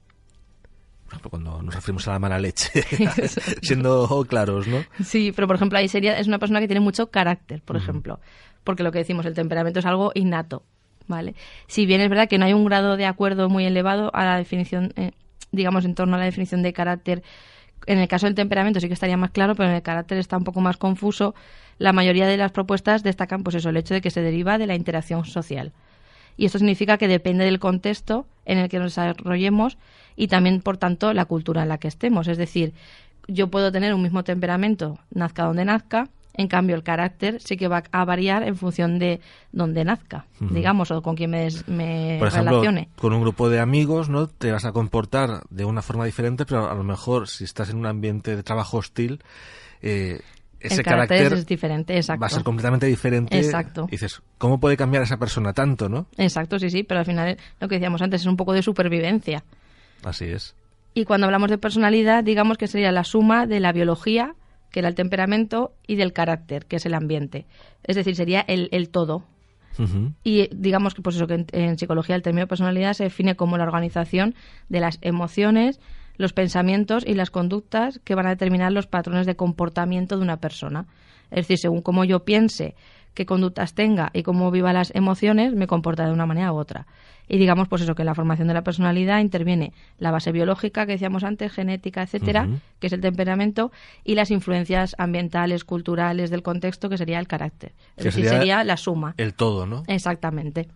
Por 1.05 1.14
ejemplo, 1.14 1.31
cuando 1.31 1.62
nos 1.62 1.75
referimos 1.75 2.07
a 2.07 2.12
la 2.12 2.19
mala 2.21 2.38
leche, 2.38 2.85
siendo 3.62 4.25
claros, 4.29 4.69
¿no? 4.69 4.85
Sí, 5.05 5.33
pero 5.35 5.49
por 5.49 5.57
ejemplo 5.57 5.79
ahí 5.79 5.88
sería, 5.88 6.16
es 6.19 6.29
una 6.29 6.38
persona 6.38 6.61
que 6.61 6.69
tiene 6.69 6.81
mucho 6.81 7.11
carácter, 7.11 7.61
por 7.62 7.77
ejemplo, 7.77 8.21
porque 8.64 8.83
lo 8.83 8.92
que 8.92 8.99
decimos, 8.99 9.27
el 9.27 9.35
temperamento 9.35 9.81
es 9.81 9.87
algo 9.87 10.12
innato, 10.14 10.62
¿vale? 11.07 11.35
Si 11.66 11.87
bien 11.87 12.01
es 12.01 12.09
verdad 12.09 12.29
que 12.29 12.38
no 12.38 12.44
hay 12.44 12.53
un 12.53 12.64
grado 12.64 12.96
de 12.96 13.07
acuerdo 13.07 13.49
muy 13.49 13.64
elevado 13.64 14.11
a 14.14 14.25
la 14.25 14.37
definición, 14.37 14.92
eh, 14.96 15.12
digamos, 15.53 15.85
en 15.85 15.94
torno 15.94 16.16
a 16.16 16.18
la 16.18 16.25
definición 16.25 16.62
de 16.62 16.73
carácter, 16.73 17.23
en 17.87 17.99
el 17.99 18.09
caso 18.09 18.27
del 18.27 18.35
temperamento 18.35 18.81
sí 18.81 18.88
que 18.88 18.94
estaría 18.94 19.16
más 19.16 19.31
claro, 19.31 19.55
pero 19.55 19.68
en 19.68 19.75
el 19.75 19.83
carácter 19.83 20.18
está 20.18 20.37
un 20.37 20.44
poco 20.44 20.61
más 20.61 20.77
confuso. 20.77 21.35
La 21.79 21.92
mayoría 21.92 22.27
de 22.27 22.37
las 22.37 22.53
propuestas 22.53 23.03
destacan, 23.03 23.42
pues 23.42 23.57
eso, 23.57 23.70
el 23.70 23.77
hecho 23.77 23.94
de 23.94 24.01
que 24.01 24.11
se 24.11 24.20
deriva 24.20 24.59
de 24.59 24.66
la 24.66 24.75
interacción 24.75 25.25
social. 25.25 25.73
Y 26.37 26.46
esto 26.46 26.59
significa 26.59 26.99
que 26.99 27.09
depende 27.09 27.44
del 27.44 27.59
contexto 27.59 28.27
en 28.44 28.59
el 28.59 28.68
que 28.68 28.79
nos 28.79 28.94
desarrollemos 28.94 29.79
y 30.16 30.29
también, 30.29 30.61
por 30.61 30.77
tanto, 30.77 31.12
la 31.12 31.25
cultura 31.25 31.62
en 31.62 31.68
la 31.68 31.79
que 31.79 31.88
estemos. 31.88 32.29
Es 32.29 32.38
decir, 32.38 32.75
yo 33.29 33.49
puedo 33.49 33.73
tener 33.73 33.94
un 33.94 34.03
mismo 34.03 34.25
temperamento, 34.25 34.99
nazca 35.11 35.44
donde 35.44 35.64
nazca, 35.64 36.09
en 36.35 36.49
cambio 36.49 36.77
el 36.77 36.83
carácter 36.83 37.40
sí 37.40 37.57
que 37.57 37.69
va 37.69 37.83
a 37.93 38.05
variar 38.05 38.43
en 38.45 38.57
función 38.57 38.99
de 38.99 39.21
donde 39.53 39.85
nazca, 39.85 40.27
digamos, 40.38 40.90
o 40.90 41.03
con 41.03 41.16
quién 41.16 41.31
me, 41.31 41.40
des- 41.45 41.66
me 41.69 42.16
Por 42.19 42.29
ejemplo, 42.29 42.51
relacione. 42.62 42.88
con 42.97 43.12
un 43.12 43.21
grupo 43.21 43.49
de 43.51 43.61
amigos, 43.61 44.09
¿no? 44.09 44.27
Te 44.29 44.53
vas 44.53 44.64
a 44.64 44.73
comportar 44.73 45.43
de 45.51 45.64
una 45.64 45.83
forma 45.83 46.05
diferente, 46.05 46.47
pero 46.47 46.71
a 46.71 46.75
lo 46.75 46.85
mejor 46.85 47.29
si 47.29 47.45
estás 47.45 47.71
en 47.71 47.77
un 47.79 47.87
ambiente 47.87 48.37
de 48.37 48.43
trabajo 48.43 48.79
hostil, 48.79 49.21
eh, 49.83 50.21
ese 50.61 50.75
el 50.77 50.83
carácter, 50.83 51.16
carácter 51.19 51.38
es 51.38 51.47
diferente, 51.47 51.97
exacto. 51.97 52.21
va 52.21 52.27
a 52.27 52.31
ser 52.31 52.43
completamente 52.43 52.87
diferente. 52.87 53.37
Exacto. 53.38 53.87
Y 53.88 53.93
dices, 53.93 54.21
¿cómo 54.38 54.61
puede 54.61 54.77
cambiar 54.77 55.03
esa 55.03 55.16
persona 55.16 55.53
tanto, 55.55 55.88
no? 55.88 56.07
Exacto, 56.19 56.59
sí, 56.59 56.69
sí, 56.71 56.83
pero 56.83 57.01
al 57.01 57.07
final 57.07 57.38
lo 57.61 57.69
que 57.69 57.77
decíamos 57.77 58.03
antes 58.03 58.21
es 58.21 58.27
un 58.27 58.37
poco 58.37 58.53
de 58.53 58.62
supervivencia. 58.62 59.43
Así 60.05 60.27
es. 60.27 60.55
Y 60.93 61.05
cuando 61.05 61.27
hablamos 61.27 61.49
de 61.51 61.57
personalidad, 61.57 62.25
digamos 62.25 62.59
que 62.59 62.66
sería 62.66 62.93
la 62.93 63.05
suma 63.05 63.47
de 63.47 63.61
la 63.61 63.73
biología, 63.73 64.35
que 64.70 64.80
era 64.80 64.88
el 64.88 64.94
temperamento, 64.94 65.72
y 65.87 65.96
del 65.96 66.12
carácter, 66.12 66.66
que 66.66 66.76
es 66.76 66.87
el 66.87 66.94
ambiente. 66.94 67.46
Es 67.85 67.96
decir, 67.96 68.16
sería 68.16 68.40
el, 68.40 68.68
el 68.72 68.90
todo. 68.90 69.24
Y 70.24 70.40
eh, 70.40 70.50
digamos 70.52 70.94
que 70.94 71.00
pues 71.00 71.16
eso 71.16 71.26
que 71.26 71.35
en, 71.35 71.46
en 71.52 71.78
psicología 71.78 72.14
el 72.14 72.22
término 72.22 72.46
personalidad 72.46 72.92
se 72.92 73.04
define 73.04 73.35
como 73.35 73.56
la 73.56 73.64
organización 73.64 74.35
de 74.68 74.80
las 74.80 74.98
emociones, 75.00 75.80
los 76.18 76.35
pensamientos 76.35 77.02
y 77.06 77.14
las 77.14 77.30
conductas 77.30 77.98
que 78.04 78.14
van 78.14 78.26
a 78.26 78.30
determinar 78.30 78.72
los 78.72 78.87
patrones 78.87 79.26
de 79.26 79.37
comportamiento 79.37 80.16
de 80.16 80.22
una 80.22 80.37
persona. 80.37 80.87
Es 81.30 81.46
decir, 81.46 81.59
según 81.59 81.80
cómo 81.80 82.04
yo 82.04 82.24
piense, 82.24 82.74
qué 83.14 83.27
conductas 83.27 83.75
tenga 83.75 84.11
y 84.12 84.23
cómo 84.23 84.51
viva 84.51 84.73
las 84.73 84.94
emociones, 84.94 85.53
me 85.55 85.66
comporta 85.66 86.07
de 86.07 86.12
una 86.12 86.27
manera 86.27 86.53
u 86.53 86.57
otra. 86.57 86.87
Y 87.29 87.38
digamos, 87.38 87.68
pues 87.68 87.83
eso, 87.83 87.94
que 87.94 88.03
en 88.03 88.07
la 88.07 88.14
formación 88.16 88.49
de 88.49 88.55
la 88.55 88.62
personalidad 88.64 89.20
interviene 89.20 89.73
la 89.99 90.11
base 90.11 90.33
biológica 90.33 90.85
que 90.85 90.92
decíamos 90.92 91.23
antes, 91.23 91.53
genética, 91.53 92.03
etcétera, 92.03 92.49
que 92.81 92.88
es 92.88 92.92
el 92.92 93.01
temperamento, 93.01 93.70
y 94.05 94.16
las 94.16 94.33
influencias 94.33 94.96
ambientales, 94.99 95.64
culturales 95.64 96.31
del 96.31 96.42
contexto, 96.42 96.88
que 96.88 96.99
sería 96.99 97.20
el 97.20 97.29
carácter. 97.29 97.73
Es 97.96 98.03
Que 98.03 98.05
decir, 98.05 98.25
sería 98.25 98.38
sería 98.38 98.64
la 98.64 98.77
suma. 98.77 99.14
El 99.16 99.35
todo, 99.35 99.64
¿no? 99.64 99.85
Exactamente. 99.87 100.66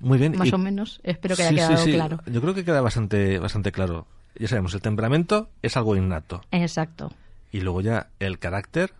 Muy 0.00 0.18
bien. 0.18 0.36
Más 0.36 0.48
y- 0.48 0.54
o 0.54 0.58
menos. 0.58 1.00
Espero 1.04 1.36
que 1.36 1.42
haya 1.44 1.56
quedado 1.56 1.76
sí, 1.78 1.84
sí. 1.84 1.92
claro. 1.92 2.20
Yo 2.26 2.40
creo 2.42 2.54
que 2.54 2.64
queda 2.64 2.80
bastante, 2.82 3.38
bastante 3.38 3.72
claro. 3.72 4.06
Ya 4.38 4.48
sabemos, 4.48 4.74
el 4.74 4.82
temperamento 4.82 5.48
es 5.62 5.76
algo 5.76 5.96
innato. 5.96 6.42
Exacto. 6.50 7.10
Y 7.52 7.60
luego 7.60 7.80
ya 7.80 8.08
el 8.18 8.38
carácter, 8.38 8.92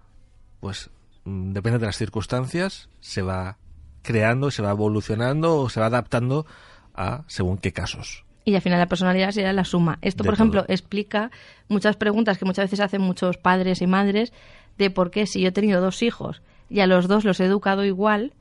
pues 0.61 0.89
depende 1.25 1.79
de 1.79 1.87
las 1.87 1.97
circunstancias, 1.97 2.89
se 3.01 3.23
va 3.23 3.59
creando, 4.03 4.51
se 4.51 4.63
va 4.63 4.71
evolucionando 4.71 5.57
o 5.57 5.69
se 5.69 5.81
va 5.81 5.87
adaptando 5.87 6.47
a 6.95 7.25
según 7.27 7.59
qué 7.59 7.73
casos. 7.73 8.25
Y 8.45 8.55
al 8.55 8.61
final 8.61 8.79
la 8.79 8.87
personalidad 8.87 9.31
sería 9.31 9.53
la 9.53 9.65
suma. 9.65 9.99
Esto, 10.03 10.23
De 10.23 10.29
por 10.29 10.35
ejemplo, 10.35 10.65
explica 10.69 11.31
muchas 11.69 11.97
preguntas 11.97 12.37
que 12.37 12.45
muchas 12.45 12.67
veces 12.67 12.81
hacen 12.81 13.01
muchos 13.01 13.39
padres 13.39 13.81
y 13.81 13.87
madres 13.87 14.33
de 14.77 14.91
por 14.91 15.11
qué 15.11 15.27
si 15.27 15.41
yo 15.41 15.49
he 15.49 15.53
tenido 15.53 15.81
dos 15.81 16.03
hijos 16.03 16.43
y 16.71 16.81
a 16.81 16.87
los 16.87 17.09
dos 17.09 17.25
los 17.25 17.39
he 17.41 17.45
educado 17.45 17.85
igual, 17.85 18.33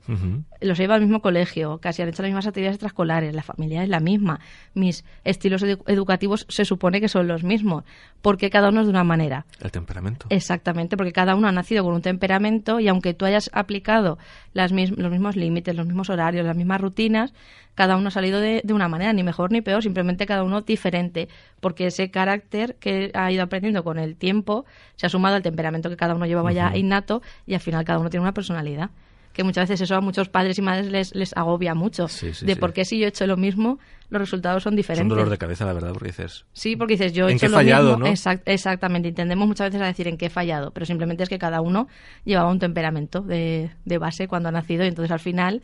los 0.60 0.78
he 0.78 0.82
llevado 0.82 0.96
al 0.96 1.02
mismo 1.02 1.20
colegio, 1.20 1.78
casi 1.78 2.02
han 2.02 2.08
hecho 2.08 2.22
las 2.22 2.30
mismas 2.30 2.46
actividades 2.46 2.76
extraescolares, 2.76 3.34
la 3.34 3.42
familia 3.42 3.82
es 3.82 3.88
la 3.88 4.00
misma, 4.00 4.40
mis 4.74 5.04
estilos 5.24 5.62
edu- 5.62 5.82
educativos 5.86 6.46
se 6.48 6.64
supone 6.64 7.00
que 7.00 7.08
son 7.08 7.28
los 7.28 7.44
mismos, 7.44 7.84
porque 8.22 8.48
cada 8.50 8.70
uno 8.70 8.80
es 8.80 8.86
de 8.86 8.90
una 8.90 9.04
manera. 9.04 9.44
El 9.60 9.70
temperamento. 9.70 10.26
Exactamente, 10.30 10.96
porque 10.96 11.12
cada 11.12 11.34
uno 11.34 11.48
ha 11.48 11.52
nacido 11.52 11.84
con 11.84 11.94
un 11.94 12.02
temperamento 12.02 12.80
y 12.80 12.88
aunque 12.88 13.12
tú 13.14 13.24
hayas 13.26 13.50
aplicado 13.52 14.18
las 14.52 14.72
mis- 14.72 14.90
los 14.96 15.10
mismos 15.12 15.36
límites, 15.36 15.76
los 15.76 15.86
mismos 15.86 16.08
horarios, 16.10 16.46
las 16.46 16.56
mismas 16.56 16.80
rutinas, 16.80 17.34
cada 17.74 17.96
uno 17.96 18.08
ha 18.08 18.10
salido 18.10 18.40
de, 18.40 18.60
de 18.64 18.72
una 18.72 18.88
manera, 18.88 19.12
ni 19.12 19.22
mejor 19.22 19.50
ni 19.52 19.60
peor, 19.60 19.82
simplemente 19.82 20.26
cada 20.26 20.42
uno 20.44 20.60
diferente, 20.60 21.28
porque 21.60 21.86
ese 21.86 22.10
carácter 22.10 22.76
que 22.76 23.10
ha 23.14 23.30
ido 23.32 23.42
aprendiendo 23.42 23.82
con 23.84 23.98
el 23.98 24.16
tiempo 24.16 24.64
se 24.96 25.06
ha 25.06 25.08
sumado 25.08 25.36
al 25.36 25.42
temperamento 25.42 25.88
que 25.90 25.96
cada 25.96 26.14
uno 26.14 26.26
llevaba 26.26 26.52
ya 26.52 26.76
innato 26.76 27.22
y 27.46 27.54
al 27.54 27.60
final 27.60 27.84
cada 27.84 27.98
uno 27.98 28.10
tiene 28.10 28.22
una 28.22 28.34
personalidad. 28.34 28.90
Que 29.32 29.42
muchas 29.42 29.68
veces 29.68 29.80
eso 29.80 29.96
a 29.96 30.00
muchos 30.00 30.28
padres 30.28 30.56
y 30.58 30.62
madres 30.62 30.86
les, 30.92 31.12
les 31.12 31.36
agobia 31.36 31.74
mucho. 31.74 32.06
Sí, 32.06 32.32
sí, 32.32 32.46
de 32.46 32.54
por 32.54 32.72
qué 32.72 32.84
si 32.84 33.00
yo 33.00 33.06
he 33.06 33.08
hecho 33.08 33.26
lo 33.26 33.36
mismo, 33.36 33.80
los 34.08 34.20
resultados 34.20 34.62
son 34.62 34.74
Es 34.74 34.76
diferentes. 34.76 35.02
un 35.02 35.08
dolor 35.08 35.28
de 35.28 35.38
cabeza, 35.38 35.64
la 35.64 35.72
verdad, 35.72 35.90
porque 35.92 36.10
dices... 36.10 36.44
Sí, 36.52 36.76
porque 36.76 36.92
dices, 36.94 37.12
yo 37.14 37.26
he 37.26 37.32
¿En 37.32 37.36
hecho 37.36 37.46
qué 37.46 37.50
lo 37.50 37.56
fallado, 37.56 37.96
mismo. 37.96 38.04
no? 38.04 38.12
Exact- 38.12 38.42
exactamente, 38.46 39.08
entendemos 39.08 39.48
muchas 39.48 39.70
veces 39.70 39.82
a 39.82 39.86
decir 39.86 40.06
en 40.06 40.18
qué 40.18 40.26
he 40.26 40.30
fallado, 40.30 40.70
pero 40.70 40.86
simplemente 40.86 41.24
es 41.24 41.28
que 41.28 41.38
cada 41.40 41.62
uno 41.62 41.88
llevaba 42.24 42.48
un 42.48 42.60
temperamento 42.60 43.22
de, 43.22 43.70
de 43.84 43.98
base 43.98 44.28
cuando 44.28 44.50
ha 44.50 44.52
nacido 44.52 44.84
y 44.84 44.86
entonces 44.86 45.10
al 45.10 45.18
final 45.18 45.62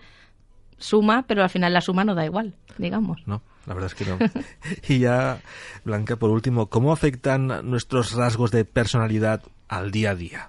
suma, 0.80 1.24
pero 1.28 1.42
al 1.44 1.50
final 1.50 1.72
la 1.72 1.80
suma 1.80 2.02
no 2.04 2.14
da 2.16 2.24
igual, 2.24 2.54
digamos. 2.78 3.22
No, 3.26 3.42
la 3.66 3.74
verdad 3.74 3.92
es 3.92 3.94
que 3.94 4.10
no. 4.10 4.18
y 4.88 4.98
ya, 4.98 5.38
Blanca, 5.84 6.16
por 6.16 6.30
último, 6.30 6.66
¿cómo 6.66 6.92
afectan 6.92 7.46
nuestros 7.70 8.12
rasgos 8.14 8.50
de 8.50 8.64
personalidad 8.64 9.42
al 9.68 9.92
día 9.92 10.10
a 10.10 10.14
día? 10.16 10.48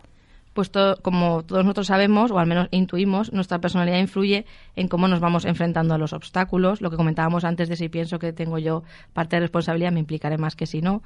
Pues 0.53 0.69
to- 0.71 0.97
como 1.01 1.43
todos 1.43 1.63
nosotros 1.63 1.87
sabemos, 1.87 2.31
o 2.31 2.39
al 2.39 2.45
menos 2.47 2.67
intuimos, 2.71 3.31
nuestra 3.31 3.59
personalidad 3.59 3.99
influye 3.99 4.45
en 4.75 4.87
cómo 4.89 5.07
nos 5.07 5.19
vamos 5.21 5.45
enfrentando 5.45 5.93
a 5.93 5.97
los 5.97 6.11
obstáculos. 6.11 6.81
Lo 6.81 6.89
que 6.89 6.97
comentábamos 6.97 7.45
antes 7.45 7.69
de 7.69 7.77
si 7.77 7.87
pienso 7.87 8.19
que 8.19 8.33
tengo 8.33 8.57
yo 8.57 8.83
parte 9.13 9.37
de 9.37 9.41
responsabilidad, 9.41 9.91
me 9.93 10.01
implicaré 10.01 10.37
más 10.37 10.55
que 10.57 10.65
si 10.65 10.81
no. 10.81 11.03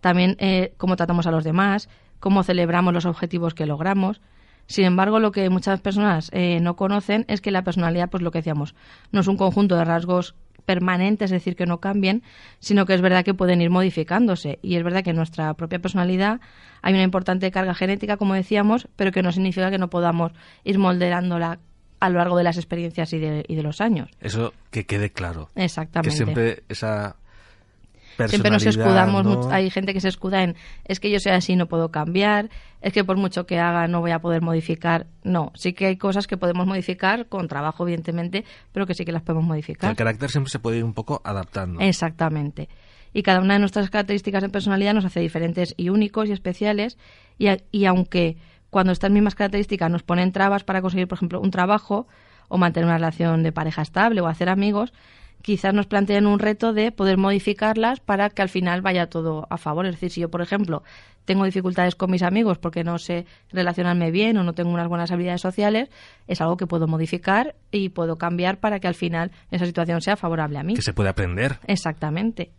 También 0.00 0.36
eh, 0.38 0.72
cómo 0.78 0.96
tratamos 0.96 1.26
a 1.26 1.30
los 1.30 1.44
demás, 1.44 1.88
cómo 2.20 2.42
celebramos 2.42 2.94
los 2.94 3.04
objetivos 3.06 3.52
que 3.54 3.66
logramos. 3.66 4.20
Sin 4.66 4.84
embargo, 4.84 5.18
lo 5.18 5.32
que 5.32 5.48
muchas 5.50 5.80
personas 5.80 6.30
eh, 6.32 6.60
no 6.60 6.76
conocen 6.76 7.24
es 7.28 7.40
que 7.40 7.50
la 7.50 7.62
personalidad, 7.62 8.10
pues 8.10 8.22
lo 8.22 8.30
que 8.30 8.38
decíamos, 8.38 8.74
no 9.12 9.20
es 9.20 9.28
un 9.28 9.36
conjunto 9.36 9.76
de 9.76 9.84
rasgos 9.84 10.34
permanentes, 10.64 11.26
es 11.26 11.36
decir, 11.36 11.56
que 11.56 11.64
no 11.64 11.78
cambien, 11.78 12.22
sino 12.58 12.84
que 12.84 12.94
es 12.94 13.00
verdad 13.00 13.24
que 13.24 13.34
pueden 13.34 13.62
ir 13.62 13.70
modificándose. 13.70 14.58
Y 14.62 14.76
es 14.76 14.82
verdad 14.82 15.02
que 15.04 15.10
en 15.10 15.16
nuestra 15.16 15.54
propia 15.54 15.78
personalidad 15.78 16.40
hay 16.82 16.92
una 16.92 17.04
importante 17.04 17.50
carga 17.50 17.74
genética, 17.74 18.16
como 18.16 18.34
decíamos, 18.34 18.88
pero 18.96 19.12
que 19.12 19.22
no 19.22 19.32
significa 19.32 19.70
que 19.70 19.78
no 19.78 19.88
podamos 19.88 20.32
ir 20.64 20.78
moldeándola 20.78 21.60
a 22.00 22.10
lo 22.10 22.18
largo 22.18 22.36
de 22.36 22.44
las 22.44 22.56
experiencias 22.56 23.12
y 23.12 23.18
de, 23.18 23.44
y 23.48 23.54
de 23.54 23.62
los 23.62 23.80
años. 23.80 24.10
Eso 24.20 24.52
que 24.70 24.84
quede 24.84 25.10
claro. 25.10 25.48
Exactamente. 25.54 26.10
Que 26.10 26.16
siempre 26.16 26.62
esa 26.68 27.16
Siempre 28.30 28.50
nos 28.50 28.62
escudamos, 28.70 29.24
¿no? 29.24 29.30
hay 29.50 29.70
gente 29.70 29.92
que 29.92 30.00
se 30.00 30.08
escuda 30.08 30.42
en 30.42 30.56
es 30.84 31.00
que 31.00 31.10
yo 31.10 31.18
soy 31.20 31.32
así, 31.32 31.56
no 31.56 31.66
puedo 31.66 31.90
cambiar, 31.90 32.48
es 32.80 32.92
que 32.92 33.04
por 33.04 33.16
mucho 33.16 33.46
que 33.46 33.58
haga 33.58 33.88
no 33.88 34.00
voy 34.00 34.10
a 34.12 34.18
poder 34.20 34.42
modificar. 34.42 35.06
No, 35.22 35.52
sí 35.54 35.72
que 35.72 35.86
hay 35.86 35.96
cosas 35.96 36.26
que 36.26 36.36
podemos 36.36 36.66
modificar 36.66 37.26
con 37.28 37.48
trabajo, 37.48 37.84
evidentemente, 37.84 38.44
pero 38.72 38.86
que 38.86 38.94
sí 38.94 39.04
que 39.04 39.12
las 39.12 39.22
podemos 39.22 39.44
modificar. 39.44 39.90
el 39.90 39.96
carácter 39.96 40.30
siempre 40.30 40.50
se 40.50 40.58
puede 40.58 40.78
ir 40.78 40.84
un 40.84 40.94
poco 40.94 41.20
adaptando. 41.24 41.80
Exactamente. 41.80 42.68
Y 43.12 43.22
cada 43.22 43.40
una 43.40 43.54
de 43.54 43.60
nuestras 43.60 43.88
características 43.90 44.42
de 44.42 44.48
personalidad 44.50 44.92
nos 44.94 45.04
hace 45.04 45.20
diferentes 45.20 45.74
y 45.76 45.88
únicos 45.88 46.28
y 46.28 46.32
especiales. 46.32 46.98
Y, 47.38 47.48
a- 47.48 47.58
y 47.72 47.86
aunque 47.86 48.36
cuando 48.70 48.92
estas 48.92 49.10
mismas 49.10 49.34
características 49.34 49.90
nos 49.90 50.02
ponen 50.02 50.32
trabas 50.32 50.64
para 50.64 50.82
conseguir, 50.82 51.08
por 51.08 51.16
ejemplo, 51.16 51.40
un 51.40 51.50
trabajo 51.50 52.06
o 52.48 52.58
mantener 52.58 52.86
una 52.86 52.98
relación 52.98 53.42
de 53.42 53.52
pareja 53.52 53.80
estable 53.82 54.20
o 54.20 54.26
hacer 54.26 54.48
amigos, 54.50 54.92
quizás 55.46 55.72
nos 55.72 55.86
planteen 55.86 56.26
un 56.26 56.40
reto 56.40 56.72
de 56.72 56.90
poder 56.90 57.18
modificarlas 57.18 58.00
para 58.00 58.30
que 58.30 58.42
al 58.42 58.48
final 58.48 58.82
vaya 58.82 59.06
todo 59.06 59.46
a 59.48 59.58
favor. 59.58 59.86
Es 59.86 59.92
decir, 59.92 60.10
si 60.10 60.20
yo, 60.20 60.28
por 60.28 60.42
ejemplo, 60.42 60.82
tengo 61.24 61.44
dificultades 61.44 61.94
con 61.94 62.10
mis 62.10 62.24
amigos 62.24 62.58
porque 62.58 62.82
no 62.82 62.98
sé 62.98 63.26
relacionarme 63.52 64.10
bien 64.10 64.36
o 64.38 64.42
no 64.42 64.54
tengo 64.54 64.70
unas 64.70 64.88
buenas 64.88 65.12
habilidades 65.12 65.40
sociales, 65.40 65.88
es 66.26 66.40
algo 66.40 66.56
que 66.56 66.66
puedo 66.66 66.88
modificar 66.88 67.54
y 67.70 67.90
puedo 67.90 68.16
cambiar 68.16 68.58
para 68.58 68.80
que 68.80 68.88
al 68.88 68.96
final 68.96 69.30
esa 69.52 69.66
situación 69.66 70.00
sea 70.00 70.16
favorable 70.16 70.58
a 70.58 70.64
mí. 70.64 70.74
Que 70.74 70.82
se 70.82 70.92
puede 70.92 71.10
aprender. 71.10 71.60
Exactamente. 71.68 72.50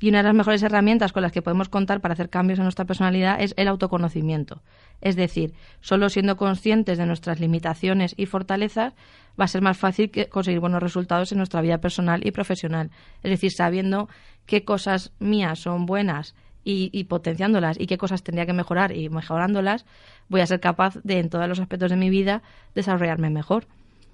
Y 0.00 0.08
una 0.08 0.18
de 0.18 0.24
las 0.24 0.34
mejores 0.34 0.62
herramientas 0.62 1.12
con 1.12 1.22
las 1.22 1.30
que 1.30 1.42
podemos 1.42 1.68
contar 1.68 2.00
para 2.00 2.14
hacer 2.14 2.30
cambios 2.30 2.58
en 2.58 2.64
nuestra 2.64 2.86
personalidad 2.86 3.40
es 3.40 3.52
el 3.58 3.68
autoconocimiento. 3.68 4.62
Es 5.02 5.14
decir, 5.14 5.52
solo 5.82 6.08
siendo 6.08 6.38
conscientes 6.38 6.96
de 6.96 7.04
nuestras 7.04 7.38
limitaciones 7.38 8.14
y 8.16 8.24
fortalezas 8.24 8.94
va 9.38 9.44
a 9.44 9.48
ser 9.48 9.60
más 9.60 9.76
fácil 9.76 10.10
que 10.10 10.30
conseguir 10.30 10.60
buenos 10.60 10.82
resultados 10.82 11.32
en 11.32 11.38
nuestra 11.38 11.60
vida 11.60 11.78
personal 11.78 12.26
y 12.26 12.30
profesional. 12.30 12.90
Es 13.22 13.30
decir, 13.30 13.52
sabiendo 13.52 14.08
qué 14.46 14.64
cosas 14.64 15.12
mías 15.18 15.58
son 15.58 15.84
buenas 15.84 16.34
y, 16.64 16.88
y 16.94 17.04
potenciándolas 17.04 17.78
y 17.78 17.86
qué 17.86 17.98
cosas 17.98 18.22
tendría 18.22 18.46
que 18.46 18.54
mejorar 18.54 18.96
y 18.96 19.10
mejorándolas, 19.10 19.84
voy 20.28 20.40
a 20.40 20.46
ser 20.46 20.60
capaz 20.60 20.96
de 21.04 21.18
en 21.18 21.28
todos 21.28 21.46
los 21.46 21.60
aspectos 21.60 21.90
de 21.90 21.96
mi 21.96 22.08
vida 22.08 22.42
desarrollarme 22.74 23.28
mejor. 23.28 23.66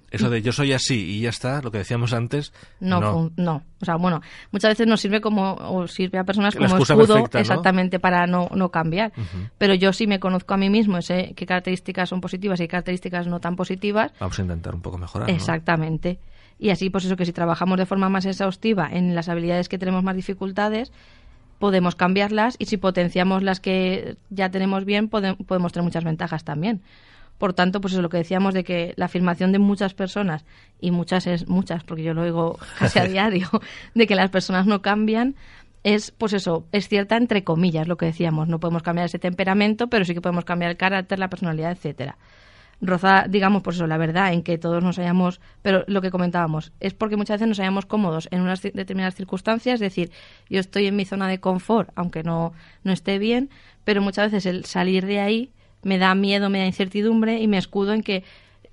Eso 0.09 0.29
de 0.29 0.41
yo 0.41 0.53
soy 0.53 0.71
así 0.71 0.95
y 1.17 1.19
ya 1.21 1.29
está, 1.29 1.61
lo 1.61 1.69
que 1.71 1.79
decíamos 1.79 2.13
antes. 2.13 2.53
No, 2.79 3.01
no. 3.01 3.31
no. 3.35 3.63
O 3.81 3.85
sea, 3.85 3.95
bueno, 3.97 4.21
muchas 4.51 4.69
veces 4.71 4.87
nos 4.87 5.01
sirve 5.01 5.19
como, 5.19 5.53
o 5.55 5.85
sirve 5.87 6.17
a 6.17 6.23
personas 6.23 6.55
como 6.55 6.77
escudo 6.77 7.15
perfecta, 7.15 7.37
¿no? 7.37 7.41
exactamente 7.41 7.99
para 7.99 8.25
no, 8.25 8.49
no 8.55 8.69
cambiar. 8.71 9.11
Pero 9.57 9.73
yo 9.73 9.91
sí 9.91 10.07
me 10.07 10.19
conozco 10.19 10.53
a 10.53 10.57
mí 10.57 10.69
mismo, 10.69 11.01
sé 11.01 11.33
qué 11.35 11.45
características 11.45 12.07
son 12.09 12.21
positivas 12.21 12.59
y 12.59 12.63
qué 12.63 12.67
características 12.69 13.27
no 13.27 13.39
tan 13.41 13.55
positivas. 13.57 14.13
Vamos 14.19 14.39
a 14.39 14.41
intentar 14.43 14.73
un 14.73 14.81
poco 14.81 14.97
mejorar. 14.97 15.29
Exactamente. 15.29 16.19
Y 16.59 16.69
así, 16.69 16.89
pues 16.89 17.05
eso 17.05 17.17
que 17.17 17.25
si 17.25 17.33
trabajamos 17.33 17.77
de 17.77 17.85
forma 17.85 18.07
más 18.09 18.25
exhaustiva 18.25 18.89
en 18.91 19.13
las 19.13 19.27
habilidades 19.29 19.67
que 19.69 19.77
tenemos 19.77 20.03
más 20.03 20.15
dificultades, 20.15 20.91
podemos 21.59 21.95
cambiarlas 21.95 22.55
y 22.59 22.65
si 22.65 22.77
potenciamos 22.77 23.43
las 23.43 23.59
que 23.59 24.15
ya 24.29 24.49
tenemos 24.49 24.85
bien, 24.85 25.09
pode- 25.09 25.35
podemos 25.45 25.73
tener 25.73 25.83
muchas 25.83 26.03
ventajas 26.03 26.43
también. 26.43 26.81
Por 27.37 27.53
tanto, 27.53 27.81
pues 27.81 27.93
eso 27.93 27.99
es 27.99 28.03
lo 28.03 28.09
que 28.09 28.17
decíamos 28.17 28.53
de 28.53 28.63
que 28.63 28.93
la 28.95 29.05
afirmación 29.05 29.51
de 29.51 29.59
muchas 29.59 29.93
personas, 29.93 30.45
y 30.79 30.91
muchas 30.91 31.27
es 31.27 31.47
muchas, 31.47 31.83
porque 31.83 32.03
yo 32.03 32.13
lo 32.13 32.23
oigo 32.23 32.57
casi 32.79 32.99
a 32.99 33.03
diario, 33.07 33.49
de 33.93 34.07
que 34.07 34.15
las 34.15 34.29
personas 34.29 34.65
no 34.65 34.81
cambian, 34.81 35.35
es, 35.83 36.11
pues 36.11 36.33
eso, 36.33 36.65
es 36.71 36.87
cierta 36.87 37.15
entre 37.15 37.43
comillas, 37.43 37.87
lo 37.87 37.97
que 37.97 38.07
decíamos. 38.07 38.47
No 38.47 38.59
podemos 38.59 38.83
cambiar 38.83 39.05
ese 39.05 39.19
temperamento, 39.19 39.87
pero 39.87 40.05
sí 40.05 40.13
que 40.13 40.21
podemos 40.21 40.45
cambiar 40.45 40.71
el 40.71 40.77
carácter, 40.77 41.19
la 41.19 41.29
personalidad, 41.29 41.71
etcétera 41.71 42.17
roza, 42.81 43.25
digamos, 43.27 43.63
por 43.63 43.73
eso, 43.73 43.87
la 43.87 43.97
verdad, 43.97 44.33
en 44.33 44.43
que 44.43 44.57
todos 44.57 44.83
nos 44.83 44.99
hayamos, 44.99 45.41
pero 45.61 45.83
lo 45.87 46.01
que 46.01 46.11
comentábamos, 46.11 46.71
es 46.79 46.93
porque 46.93 47.17
muchas 47.17 47.35
veces 47.35 47.47
nos 47.47 47.59
hayamos 47.59 47.85
cómodos 47.85 48.27
en 48.31 48.41
unas 48.41 48.61
determinadas 48.61 49.15
circunstancias, 49.15 49.75
es 49.75 49.79
decir, 49.79 50.11
yo 50.49 50.59
estoy 50.59 50.87
en 50.87 50.95
mi 50.95 51.05
zona 51.05 51.27
de 51.27 51.39
confort, 51.39 51.89
aunque 51.95 52.23
no, 52.23 52.53
no 52.83 52.91
esté 52.91 53.17
bien, 53.17 53.49
pero 53.83 54.01
muchas 54.01 54.31
veces 54.31 54.45
el 54.45 54.65
salir 54.65 55.05
de 55.05 55.19
ahí 55.19 55.51
me 55.87 55.97
da 55.97 56.13
miedo, 56.15 56.49
me 56.49 56.59
da 56.59 56.65
incertidumbre 56.65 57.39
y 57.39 57.47
me 57.47 57.57
escudo 57.57 57.93
en 57.93 58.03
que 58.03 58.23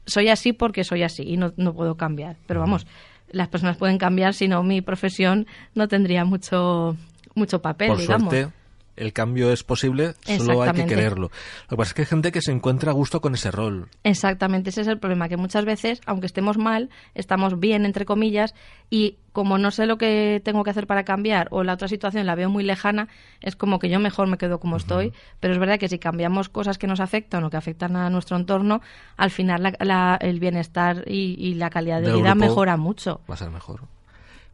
soy 0.04 0.28
así 0.28 0.52
porque 0.52 0.82
soy 0.82 1.04
así 1.04 1.22
y 1.22 1.36
no, 1.36 1.52
no 1.56 1.72
puedo 1.72 1.96
cambiar. 1.96 2.36
Pero 2.46 2.58
vamos, 2.60 2.86
las 3.30 3.48
personas 3.48 3.76
pueden 3.76 3.98
cambiar, 3.98 4.34
si 4.34 4.48
no 4.48 4.62
mi 4.64 4.80
profesión 4.80 5.46
no 5.74 5.86
tendría 5.86 6.24
mucho, 6.24 6.96
mucho 7.36 7.62
papel, 7.62 7.88
Por 7.88 7.98
digamos. 7.98 8.30
suerte, 8.34 8.52
el 8.96 9.12
cambio 9.12 9.52
es 9.52 9.64
posible, 9.64 10.14
solo 10.24 10.62
hay 10.62 10.72
que 10.72 10.86
quererlo. 10.86 11.30
Lo 11.64 11.68
que 11.68 11.76
pasa 11.76 11.88
es 11.90 11.94
que 11.94 12.02
hay 12.02 12.06
gente 12.06 12.30
que 12.32 12.40
se 12.42 12.52
encuentra 12.52 12.90
a 12.90 12.94
gusto 12.94 13.20
con 13.20 13.34
ese 13.34 13.50
rol. 13.50 13.88
Exactamente, 14.04 14.70
ese 14.70 14.82
es 14.82 14.86
el 14.88 14.98
problema, 14.98 15.28
que 15.28 15.36
muchas 15.36 15.64
veces, 15.64 16.00
aunque 16.06 16.26
estemos 16.26 16.58
mal, 16.58 16.90
estamos 17.14 17.58
bien, 17.58 17.84
entre 17.86 18.04
comillas, 18.04 18.54
y 18.90 19.16
como 19.32 19.58
no 19.58 19.72
sé 19.72 19.86
lo 19.86 19.98
que 19.98 20.40
tengo 20.44 20.62
que 20.62 20.70
hacer 20.70 20.86
para 20.86 21.04
cambiar 21.04 21.48
o 21.50 21.64
la 21.64 21.72
otra 21.72 21.88
situación 21.88 22.24
la 22.24 22.36
veo 22.36 22.48
muy 22.50 22.62
lejana, 22.62 23.08
es 23.40 23.56
como 23.56 23.80
que 23.80 23.88
yo 23.88 23.98
mejor 23.98 24.28
me 24.28 24.38
quedo 24.38 24.60
como 24.60 24.76
estoy, 24.76 25.12
pero 25.40 25.52
es 25.54 25.58
verdad 25.58 25.78
que 25.80 25.88
si 25.88 25.98
cambiamos 25.98 26.48
cosas 26.48 26.78
que 26.78 26.86
nos 26.86 27.00
afectan 27.00 27.42
o 27.42 27.50
que 27.50 27.56
afectan 27.56 27.96
a 27.96 28.10
nuestro 28.10 28.36
entorno, 28.36 28.80
al 29.16 29.30
final 29.30 29.62
la- 29.64 29.74
la- 29.80 30.18
el 30.20 30.38
bienestar 30.38 31.02
y, 31.08 31.34
y 31.38 31.54
la 31.54 31.70
calidad 31.70 32.00
de 32.00 32.08
Del 32.08 32.16
vida 32.18 32.34
mejora 32.36 32.76
mucho. 32.76 33.20
Va 33.28 33.34
a 33.34 33.38
ser 33.38 33.50
mejor. 33.50 33.80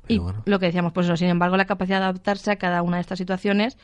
Y 0.09 0.19
bueno. 0.19 0.43
lo 0.47 0.59
que 0.59 0.67
decíamos, 0.67 0.93
pues 0.93 1.07
eso, 1.07 1.17
sin 1.17 1.29
embargo, 1.29 1.57
la 1.57 1.67
capacidad 1.67 1.99
de 1.99 2.05
adaptarse 2.07 2.51
a 2.51 2.57
cada 2.57 2.83
una 2.83 2.97
de 2.97 3.03
estas 3.03 3.19
situaciones, 3.19 3.79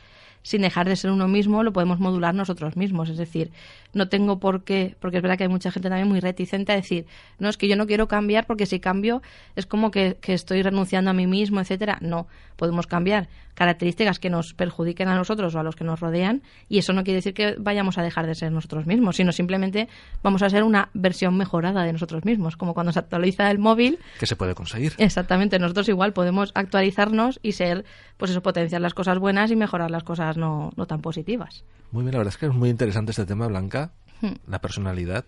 sin 0.47 0.61
dejar 0.61 0.87
de 0.87 0.95
ser 0.95 1.11
uno 1.11 1.27
mismo, 1.27 1.61
lo 1.61 1.73
podemos 1.73 1.99
modular 1.99 2.33
nosotros 2.33 2.77
mismos. 2.77 3.09
Es 3.09 3.17
decir, 3.17 3.51
no 3.91 4.07
tengo 4.07 4.39
por 4.39 4.63
qué, 4.63 4.95
porque 5.01 5.17
es 5.17 5.21
verdad 5.21 5.37
que 5.37 5.43
hay 5.43 5.49
mucha 5.49 5.71
gente 5.71 5.89
también 5.89 6.07
muy 6.07 6.21
reticente 6.21 6.71
a 6.71 6.75
decir, 6.75 7.05
no, 7.37 7.49
es 7.49 7.57
que 7.57 7.67
yo 7.67 7.75
no 7.75 7.85
quiero 7.85 8.07
cambiar 8.07 8.45
porque 8.47 8.65
si 8.65 8.79
cambio 8.79 9.21
es 9.57 9.65
como 9.65 9.91
que, 9.91 10.15
que 10.21 10.33
estoy 10.33 10.61
renunciando 10.61 11.11
a 11.11 11.13
mí 11.13 11.27
mismo, 11.27 11.59
etcétera. 11.59 11.97
No, 11.99 12.27
podemos 12.55 12.87
cambiar 12.87 13.27
características 13.57 14.19
que 14.19 14.29
nos 14.29 14.53
perjudiquen 14.53 15.07
a 15.09 15.15
nosotros 15.15 15.55
o 15.55 15.59
a 15.59 15.63
los 15.63 15.75
que 15.75 15.83
nos 15.83 15.99
rodean 15.99 16.43
y 16.69 16.77
eso 16.77 16.93
no 16.93 17.03
quiere 17.03 17.15
decir 17.15 17.33
que 17.33 17.55
vayamos 17.57 17.97
a 17.97 18.03
dejar 18.03 18.27
de 18.27 18.35
ser 18.35 18.51
nosotros 18.51 18.85
mismos, 18.85 19.15
sino 19.15 19.31
simplemente 19.31 19.89
vamos 20.21 20.43
a 20.43 20.49
ser 20.51 20.63
una 20.63 20.89
versión 20.93 21.35
mejorada 21.35 21.83
de 21.83 21.91
nosotros 21.91 22.23
mismos, 22.23 22.55
como 22.55 22.75
cuando 22.75 22.93
se 22.93 22.99
actualiza 22.99 23.49
el 23.49 23.57
móvil, 23.57 23.97
¿Qué 24.19 24.27
se 24.27 24.35
puede 24.35 24.53
conseguir? 24.53 24.93
Exactamente, 24.99 25.57
nosotros 25.57 25.89
igual 25.89 26.13
podemos 26.13 26.51
actualizarnos 26.53 27.39
y 27.41 27.53
ser, 27.53 27.83
pues 28.17 28.29
eso, 28.29 28.43
potenciar 28.43 28.79
las 28.79 28.93
cosas 28.93 29.17
buenas 29.17 29.49
y 29.49 29.55
mejorar 29.55 29.89
las 29.89 30.03
cosas 30.37 30.49
no, 30.49 30.71
no 30.75 30.85
tan 30.85 31.01
positivas. 31.01 31.63
Muy 31.91 32.03
bien, 32.03 32.13
la 32.13 32.19
verdad 32.19 32.33
es 32.33 32.37
que 32.37 32.47
es 32.47 32.53
muy 32.53 32.69
interesante 32.69 33.11
este 33.11 33.25
tema, 33.25 33.47
Blanca. 33.47 33.91
Hmm. 34.21 34.33
la 34.47 34.59
personalidad. 34.59 35.25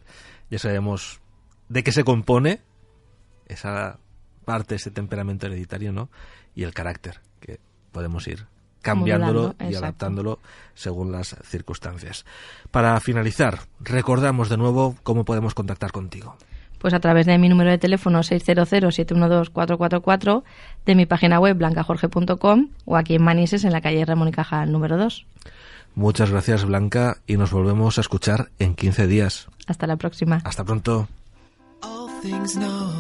Ya 0.50 0.58
sabemos 0.58 1.20
de 1.68 1.84
qué 1.84 1.92
se 1.92 2.04
compone 2.04 2.62
esa 3.46 4.00
parte, 4.46 4.76
ese 4.76 4.90
temperamento 4.90 5.46
hereditario, 5.46 5.92
¿no? 5.92 6.10
Y 6.56 6.64
el 6.64 6.74
carácter, 6.74 7.22
que 7.40 7.60
podemos 7.92 8.28
ir 8.28 8.48
cambiándolo 8.82 9.40
Modulando, 9.40 9.64
y 9.64 9.68
exacto. 9.68 9.86
adaptándolo 9.86 10.40
según 10.74 11.12
las 11.12 11.36
circunstancias. 11.44 12.26
Para 12.72 13.00
finalizar, 13.00 13.60
recordamos 13.80 14.50
de 14.50 14.58
nuevo 14.58 14.96
cómo 15.04 15.26
podemos 15.26 15.54
contactar 15.54 15.92
contigo. 15.92 16.36
Pues 16.80 16.94
a 16.94 17.00
través 17.00 17.28
de 17.28 17.38
mi 17.38 17.50
número 17.50 17.70
de 17.70 17.78
teléfono 17.78 18.22
600-712-444, 18.22 20.44
de 20.86 20.96
mi 20.96 21.06
página 21.06 21.40
web 21.40 21.58
blancajorge.com 21.58 22.70
o 22.86 22.98
aquí 22.98 23.16
en 23.16 23.24
Manises, 23.24 23.66
en 23.66 23.74
la 23.74 23.82
calle 23.82 24.06
Ramón 24.06 24.30
y 24.30 24.32
Cajal 24.32 24.72
número 24.72 24.98
2. 24.98 25.26
Muchas 25.96 26.30
gracias, 26.32 26.66
Blanca, 26.66 27.18
y 27.28 27.38
nos 27.38 27.52
volvemos 27.52 27.98
a 27.98 28.02
escuchar 28.02 28.50
en 28.60 28.76
15 28.76 29.08
días. 29.08 29.48
Hasta 29.68 29.86
la 29.86 29.98
próxima. 29.98 30.40
Hasta 30.44 30.64
pronto. 30.64 31.08
All 31.82 32.10
things 32.22 32.56
know, 32.56 32.92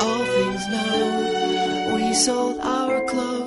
all 0.00 0.24
things 0.24 0.66
know. 0.68 1.94
We 1.94 2.14
sold 2.14 2.58
our 2.60 3.04
clothes. 3.06 3.41